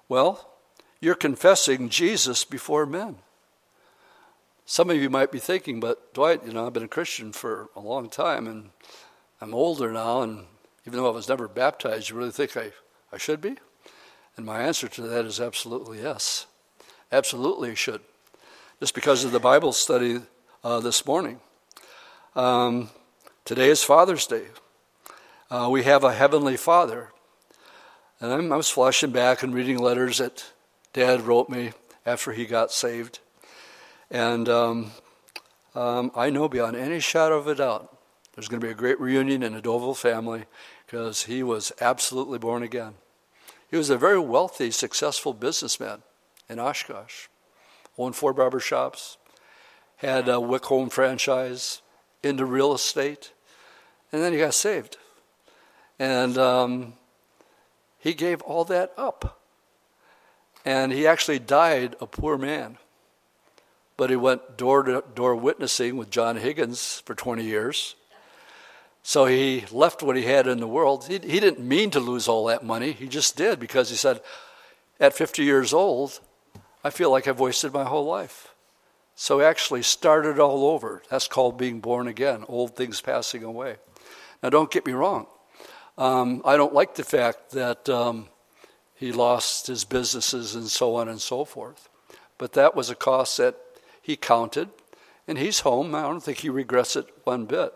[0.09, 0.51] Well,
[1.01, 3.16] you're confessing Jesus before men.
[4.66, 7.68] Some of you might be thinking, but Dwight, you know, I've been a Christian for
[7.77, 8.70] a long time and
[9.41, 10.47] I'm older now, and
[10.87, 12.72] even though I was never baptized, you really think I,
[13.12, 13.57] I should be?
[14.37, 16.47] And my answer to that is absolutely yes.
[17.12, 18.01] Absolutely, should.
[18.81, 20.20] Just because of the Bible study
[20.62, 21.41] uh, this morning.
[22.35, 22.91] Um,
[23.45, 24.47] today is Father's Day.
[25.51, 27.11] Uh, we have a Heavenly Father.
[28.25, 30.47] And I'm, I was flashing back and reading letters that
[30.95, 31.72] Dad wrote me
[32.07, 33.18] after he got saved.
[34.11, 34.93] And um,
[35.75, 37.95] um, I know beyond any shadow of a doubt
[38.35, 40.45] There's going to be a great reunion in the Doville family
[40.87, 42.95] because he was absolutely born again.
[43.70, 46.01] He was a very wealthy, successful businessman
[46.49, 47.27] in Oshkosh,
[47.99, 49.18] owned four barber shops,
[49.97, 51.83] had a Wick Home franchise,
[52.22, 53.35] into real estate,
[54.11, 54.97] and then he got saved.
[55.99, 56.95] And um,
[58.05, 59.40] he gave all that up.
[60.62, 62.76] And he actually died a poor man.
[63.96, 67.96] But he went door to door witnessing with John Higgins for 20 years.
[69.02, 71.07] So he left what he had in the world.
[71.07, 74.20] He, he didn't mean to lose all that money, he just did because he said,
[75.00, 76.20] at 50 years old,
[76.84, 78.55] I feel like I've wasted my whole life.
[79.14, 81.02] So he actually started all over.
[81.09, 83.76] That's called being born again, old things passing away.
[84.42, 85.26] Now, don't get me wrong.
[85.97, 88.28] Um, I don't like the fact that um,
[88.95, 91.88] he lost his businesses and so on and so forth.
[92.38, 93.57] But that was a cost that
[94.03, 94.70] he counted,
[95.28, 95.95] and he's home.
[95.95, 97.72] I don't think he regrets it one bit.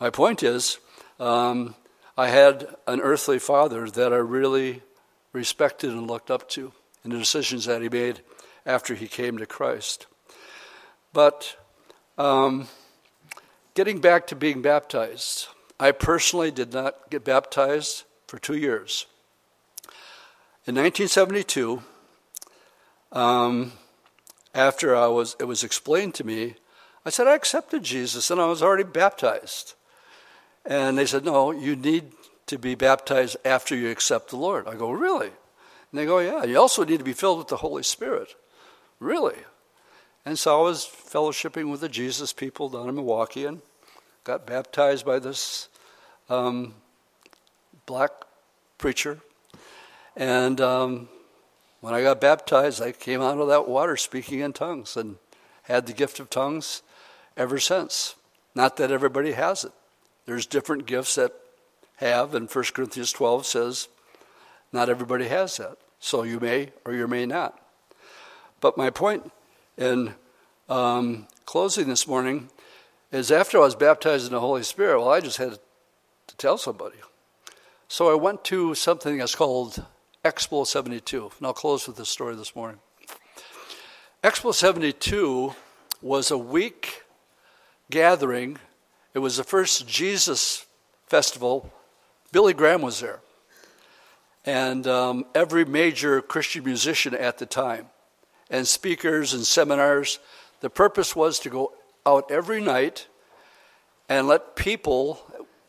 [0.00, 0.78] My point is,
[1.18, 1.74] um,
[2.16, 4.82] I had an earthly father that I really
[5.32, 6.72] respected and looked up to
[7.04, 8.20] in the decisions that he made
[8.66, 10.06] after he came to Christ.
[11.12, 11.56] But
[12.18, 12.68] um,
[13.74, 15.48] getting back to being baptized,
[15.80, 19.06] I personally did not get baptized for two years.
[20.66, 21.82] In 1972,
[23.12, 23.72] um,
[24.54, 26.56] after I was, it was explained to me,
[27.06, 29.72] I said, I accepted Jesus and I was already baptized.
[30.66, 32.12] And they said, No, you need
[32.48, 34.68] to be baptized after you accept the Lord.
[34.68, 35.28] I go, Really?
[35.28, 38.34] And they go, Yeah, you also need to be filled with the Holy Spirit.
[38.98, 39.38] Really?
[40.26, 43.62] And so I was fellowshipping with the Jesus people down in Milwaukee and
[44.30, 45.68] got baptized by this
[46.28, 46.72] um,
[47.84, 48.12] black
[48.78, 49.18] preacher.
[50.14, 51.08] And um,
[51.80, 55.16] when I got baptized, I came out of that water speaking in tongues and
[55.64, 56.82] had the gift of tongues
[57.36, 58.14] ever since.
[58.54, 59.72] Not that everybody has it.
[60.26, 61.32] There's different gifts that
[61.96, 63.88] have, and 1 Corinthians 12 says,
[64.72, 65.76] not everybody has that.
[65.98, 67.60] So you may or you may not.
[68.60, 69.32] But my point
[69.76, 70.14] in
[70.68, 72.48] um, closing this morning
[73.10, 75.58] is after I was baptized in the Holy Spirit, well, I just had
[76.28, 76.96] to tell somebody.
[77.88, 79.84] So I went to something that's called
[80.24, 81.30] Explo 72.
[81.38, 82.78] And I'll close with this story this morning.
[84.22, 85.54] Explo 72
[86.00, 87.02] was a week
[87.90, 88.58] gathering.
[89.14, 90.66] It was the first Jesus
[91.06, 91.72] festival.
[92.30, 93.20] Billy Graham was there.
[94.46, 97.86] And um, every major Christian musician at the time
[98.50, 100.18] and speakers and seminars.
[100.60, 101.72] The purpose was to go
[102.06, 103.06] out every night
[104.08, 105.20] and let people,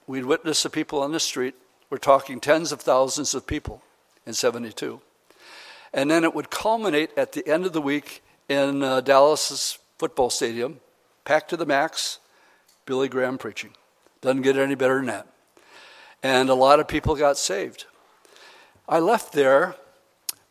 [0.07, 1.55] we'd witness the people on the street,
[1.89, 3.81] we're talking tens of thousands of people
[4.25, 5.01] in 72.
[5.93, 10.29] And then it would culminate at the end of the week in uh, Dallas's football
[10.29, 10.79] stadium,
[11.25, 12.19] packed to the max,
[12.85, 13.71] Billy Graham preaching.
[14.21, 15.27] Doesn't get any better than that.
[16.23, 17.85] And a lot of people got saved.
[18.87, 19.75] I left there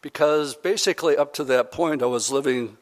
[0.03, 2.79] because basically up to that point I was living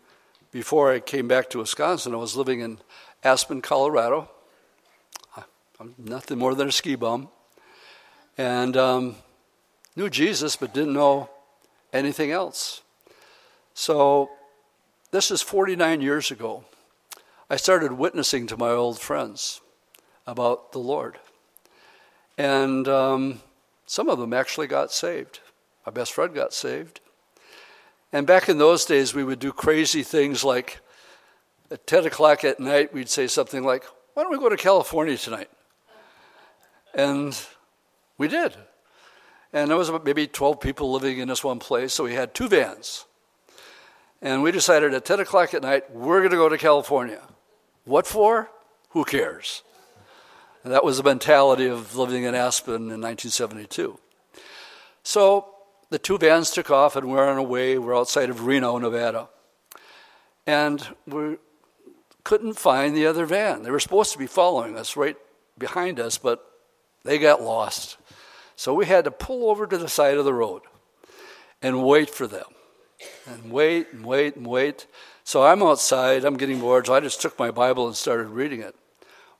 [0.51, 2.79] before I came back to Wisconsin, I was living in
[3.23, 4.31] Aspen, Colorado.
[5.81, 7.29] I'm nothing more than a ski bum.
[8.37, 9.17] And um,
[9.95, 11.31] knew Jesus, but didn't know
[11.93, 12.83] anything else.
[13.75, 14.31] So,
[15.13, 16.65] this is 49 years ago.
[17.49, 19.61] I started witnessing to my old friends
[20.27, 21.19] about the Lord.
[22.37, 23.41] And um,
[23.87, 25.41] some of them actually got saved.
[25.87, 27.01] My best friend got saved.
[28.13, 30.81] And back in those days, we would do crazy things like
[31.71, 33.85] at 10 o'clock at night, we'd say something like,
[34.15, 35.51] Why don't we go to California tonight?
[36.95, 37.39] And
[38.17, 38.55] we did.
[39.53, 42.49] And there was maybe 12 people living in this one place, so we had two
[42.49, 43.07] vans.
[44.21, 47.23] And we decided at 10 o'clock at night, we're going to go to California.
[47.85, 48.51] What for?
[48.91, 49.63] Who cares?
[50.65, 53.99] And that was the mentality of living in Aspen in 1972.
[55.03, 55.55] So
[55.91, 57.79] the two vans took off and we're on our way.
[57.79, 59.29] We're outside of Reno, Nevada.
[60.47, 61.37] And we
[62.25, 63.63] couldn't find the other van.
[63.63, 65.17] They were supposed to be following us right
[65.57, 66.45] behind us, but
[67.05, 67.97] they got lost.
[68.57, 70.63] So we had to pull over to the side of the road
[71.63, 72.47] and wait for them.
[73.27, 74.87] And wait and wait and wait.
[75.25, 78.61] So I'm outside, I'm getting bored, so I just took my Bible and started reading
[78.61, 78.75] it.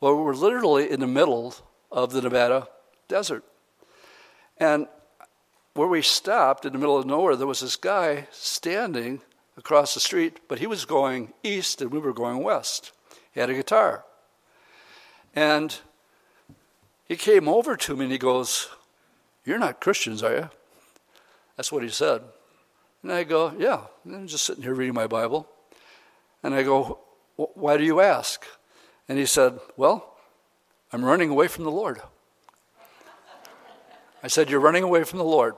[0.01, 1.55] Well, we're literally in the middle
[1.91, 2.69] of the Nevada
[3.09, 3.43] desert.
[4.59, 4.87] And
[5.79, 9.21] where we stopped in the middle of nowhere, there was this guy standing
[9.57, 12.91] across the street, but he was going east and we were going west.
[13.31, 14.05] He had a guitar.
[15.37, 15.79] And
[17.07, 18.71] he came over to me and he goes,
[19.45, 20.51] You're not Christians, are you?
[21.57, 22.23] That's what he said.
[23.05, 23.83] And I go, Yeah.
[24.05, 25.49] I'm just sitting here reading my Bible.
[26.43, 26.99] And I go,
[27.37, 28.45] Why do you ask?
[29.09, 30.17] And he said, Well,
[30.93, 32.01] I'm running away from the Lord.
[34.25, 35.55] I said, You're running away from the Lord.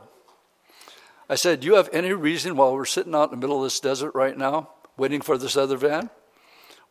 [1.30, 3.62] I said, Do you have any reason while we're sitting out in the middle of
[3.62, 6.10] this desert right now, waiting for this other van?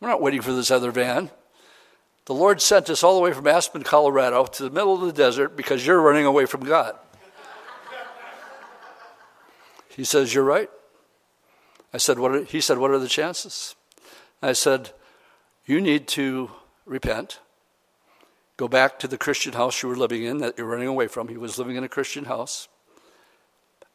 [0.00, 1.30] We're not waiting for this other van.
[2.24, 5.12] The Lord sent us all the way from Aspen, Colorado to the middle of the
[5.12, 6.96] desert because you're running away from God.
[9.90, 10.70] he says, You're right.
[11.92, 13.76] I said, what are, He said, What are the chances?
[14.40, 14.90] I said,
[15.66, 16.50] You need to
[16.86, 17.40] repent
[18.60, 21.28] Go back to the Christian house you were living in that you're running away from.
[21.28, 22.68] He was living in a Christian house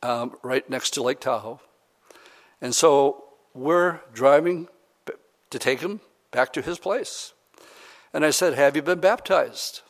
[0.05, 1.59] um, right next to Lake Tahoe.
[2.61, 4.67] And so we're driving
[5.49, 5.99] to take him
[6.31, 7.33] back to his place.
[8.13, 9.81] And I said, Have you been baptized?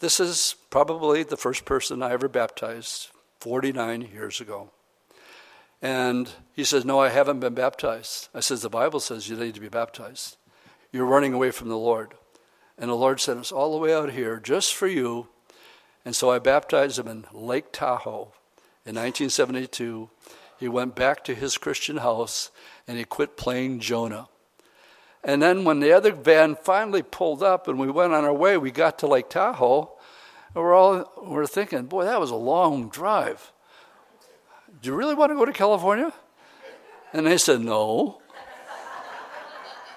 [0.00, 3.08] This is probably the first person I ever baptized
[3.40, 4.70] 49 years ago.
[5.82, 8.28] And he says, No, I haven't been baptized.
[8.34, 10.36] I says, The Bible says you need to be baptized.
[10.92, 12.14] You're running away from the Lord.
[12.78, 15.28] And the Lord sent us all the way out here just for you.
[16.04, 18.32] And so I baptized him in Lake Tahoe
[18.88, 20.08] in 1972.
[20.58, 22.50] He went back to his Christian house
[22.86, 24.28] and he quit playing Jonah.
[25.22, 28.56] And then when the other van finally pulled up and we went on our way,
[28.56, 29.90] we got to Lake Tahoe.
[30.54, 33.52] And we're all we're thinking, boy, that was a long drive.
[34.80, 36.10] Do you really want to go to California?
[37.12, 38.22] And they said, no.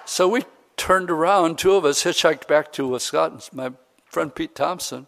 [0.04, 0.44] so we
[0.76, 3.58] turned around, two of us hitchhiked back to Wisconsin.
[3.58, 3.72] My
[4.06, 5.08] friend Pete Thompson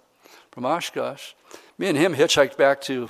[0.52, 1.34] from Oshkosh.
[1.78, 3.10] Me and him hitchhiked back to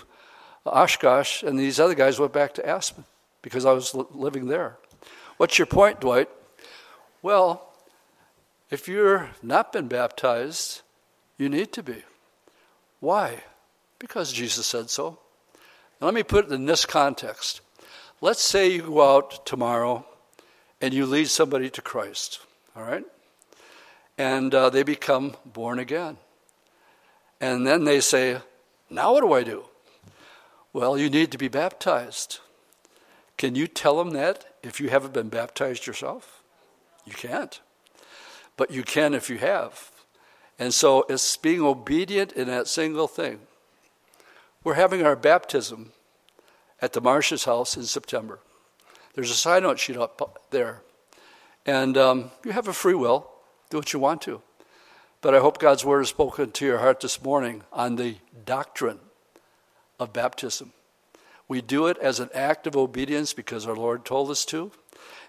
[0.70, 3.04] Oshkosh, and these other guys went back to Aspen
[3.42, 4.78] because I was living there.
[5.38, 6.30] What's your point, Dwight?
[7.22, 7.74] Well,
[8.70, 10.82] if you're not been baptized,
[11.38, 12.04] you need to be.
[13.00, 13.44] Why?
[14.00, 15.20] Because Jesus said so.
[16.00, 17.62] Now, let me put it in this context.
[18.22, 20.06] Let's say you go out tomorrow
[20.80, 22.40] and you lead somebody to Christ.
[22.76, 23.04] All right?
[24.18, 26.18] And uh, they become born again.
[27.42, 28.38] And then they say,
[28.90, 29.66] Now what do I do?
[30.74, 32.40] Well, you need to be baptized.
[33.38, 36.42] Can you tell them that if you haven't been baptized yourself?
[37.06, 37.62] You can't.
[38.58, 39.92] But you can if you have.
[40.58, 43.42] And so it's being obedient in that single thing.
[44.64, 45.92] We're having our baptism
[46.82, 48.40] at the Marsh's house in September.
[49.14, 50.82] There's a sign out sheet up there.
[51.68, 53.30] And um, you have a free will,
[53.70, 54.42] do what you want to.
[55.22, 59.00] But I hope God's word has spoken to your heart this morning on the doctrine
[60.00, 60.74] of baptism.
[61.48, 64.72] We do it as an act of obedience because our Lord told us to,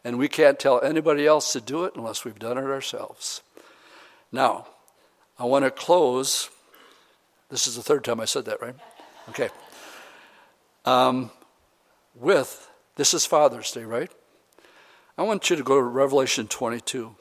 [0.05, 3.43] and we can't tell anybody else to do it unless we've done it ourselves.
[4.31, 4.67] Now,
[5.39, 6.51] I want to close.
[7.51, 8.77] This is the third time I said that, right?
[9.31, 9.49] Okay.
[10.85, 11.31] Um,
[12.15, 14.11] with this is Father's Day, right?
[15.17, 17.17] I want you to go to Revelation 22.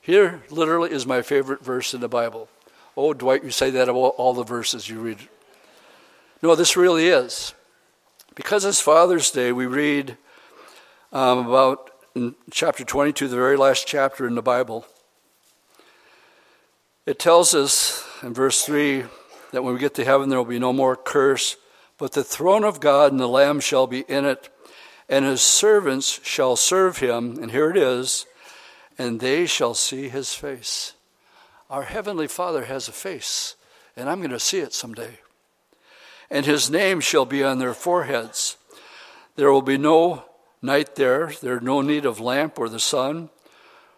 [0.00, 2.48] Here, literally, is my favorite verse in the Bible.
[2.96, 5.18] Oh, Dwight, you say that about all the verses you read.
[6.44, 7.54] No, this really is.
[8.34, 10.18] Because it's Father's Day, we read
[11.10, 11.90] um, about
[12.50, 14.84] chapter 22, the very last chapter in the Bible.
[17.06, 19.04] It tells us in verse 3
[19.52, 21.56] that when we get to heaven, there will be no more curse,
[21.96, 24.50] but the throne of God and the Lamb shall be in it
[25.08, 28.26] and his servants shall serve him, and here it is,
[28.98, 30.92] and they shall see his face.
[31.70, 33.56] Our Heavenly Father has a face,
[33.96, 35.20] and I'm going to see it someday.
[36.34, 38.56] And his name shall be on their foreheads.
[39.36, 40.24] There will be no
[40.60, 43.30] night there, there no need of lamp or the sun,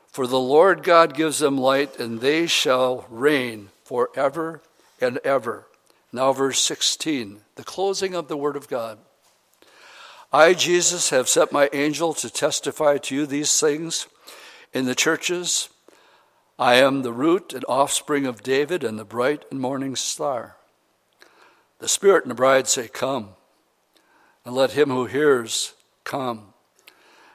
[0.09, 4.61] for the Lord God gives them light, and they shall reign forever
[5.01, 5.67] and ever.
[6.13, 8.99] Now, verse 16, the closing of the Word of God.
[10.31, 14.09] I, Jesus, have sent my angel to testify to you these things
[14.75, 15.71] in the churches.
[16.59, 20.56] I am the root and offspring of David and the bright and morning star.
[21.87, 23.29] The Spirit and the bride say, Come.
[24.45, 26.53] And let him who hears come.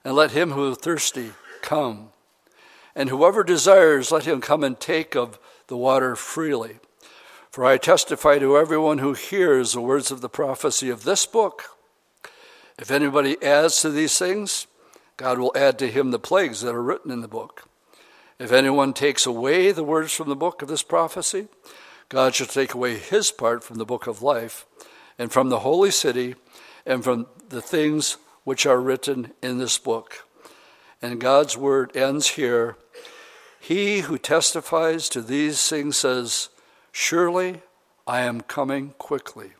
[0.03, 1.31] And let him who is thirsty
[1.61, 2.09] come.
[2.93, 6.79] And whoever desires, let him come and take of the water freely.
[7.49, 11.77] For I testify to everyone who hears the words of the prophecy of this book
[12.77, 14.67] if anybody adds to these things,
[15.15, 17.69] God will add to him the plagues that are written in the book.
[18.37, 21.47] If anyone takes away the words from the book of this prophecy,
[22.11, 24.65] God shall take away his part from the book of life,
[25.17, 26.35] and from the holy city,
[26.85, 30.27] and from the things which are written in this book.
[31.01, 32.75] And God's word ends here.
[33.61, 36.49] He who testifies to these things says,
[36.91, 37.61] Surely
[38.05, 39.51] I am coming quickly.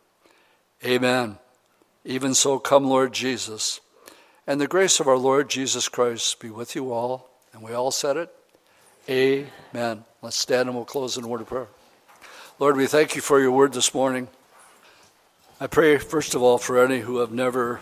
[0.83, 1.37] Amen.
[2.03, 3.79] Even so, come, Lord Jesus.
[4.45, 7.29] And the grace of our Lord Jesus Christ be with you all.
[7.53, 8.35] And we all said it.
[9.07, 10.03] Amen.
[10.21, 11.69] Let's stand and we'll close in a word of prayer.
[12.61, 14.27] Lord, we thank you for your word this morning.
[15.59, 17.79] I pray, first of all, for any who have never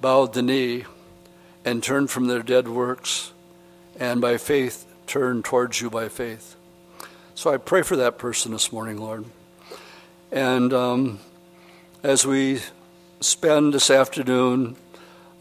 [0.00, 0.86] bowed the knee
[1.66, 3.32] and turned from their dead works
[4.00, 6.56] and by faith turned towards you by faith.
[7.34, 9.26] So I pray for that person this morning, Lord.
[10.32, 11.18] And um,
[12.02, 12.62] as we
[13.20, 14.76] spend this afternoon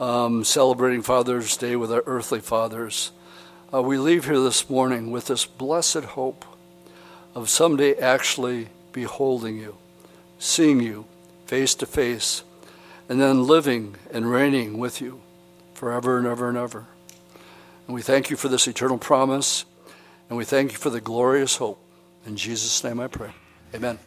[0.01, 3.13] um, celebrating Father's Day with our earthly fathers,
[3.73, 6.43] uh, we leave here this morning with this blessed hope
[7.35, 9.77] of someday actually beholding you,
[10.39, 11.05] seeing you
[11.45, 12.43] face to face,
[13.07, 15.21] and then living and reigning with you
[15.73, 16.85] forever and ever and ever.
[17.85, 19.65] And we thank you for this eternal promise,
[20.29, 21.79] and we thank you for the glorious hope.
[22.25, 23.31] In Jesus' name I pray.
[23.75, 23.99] Amen.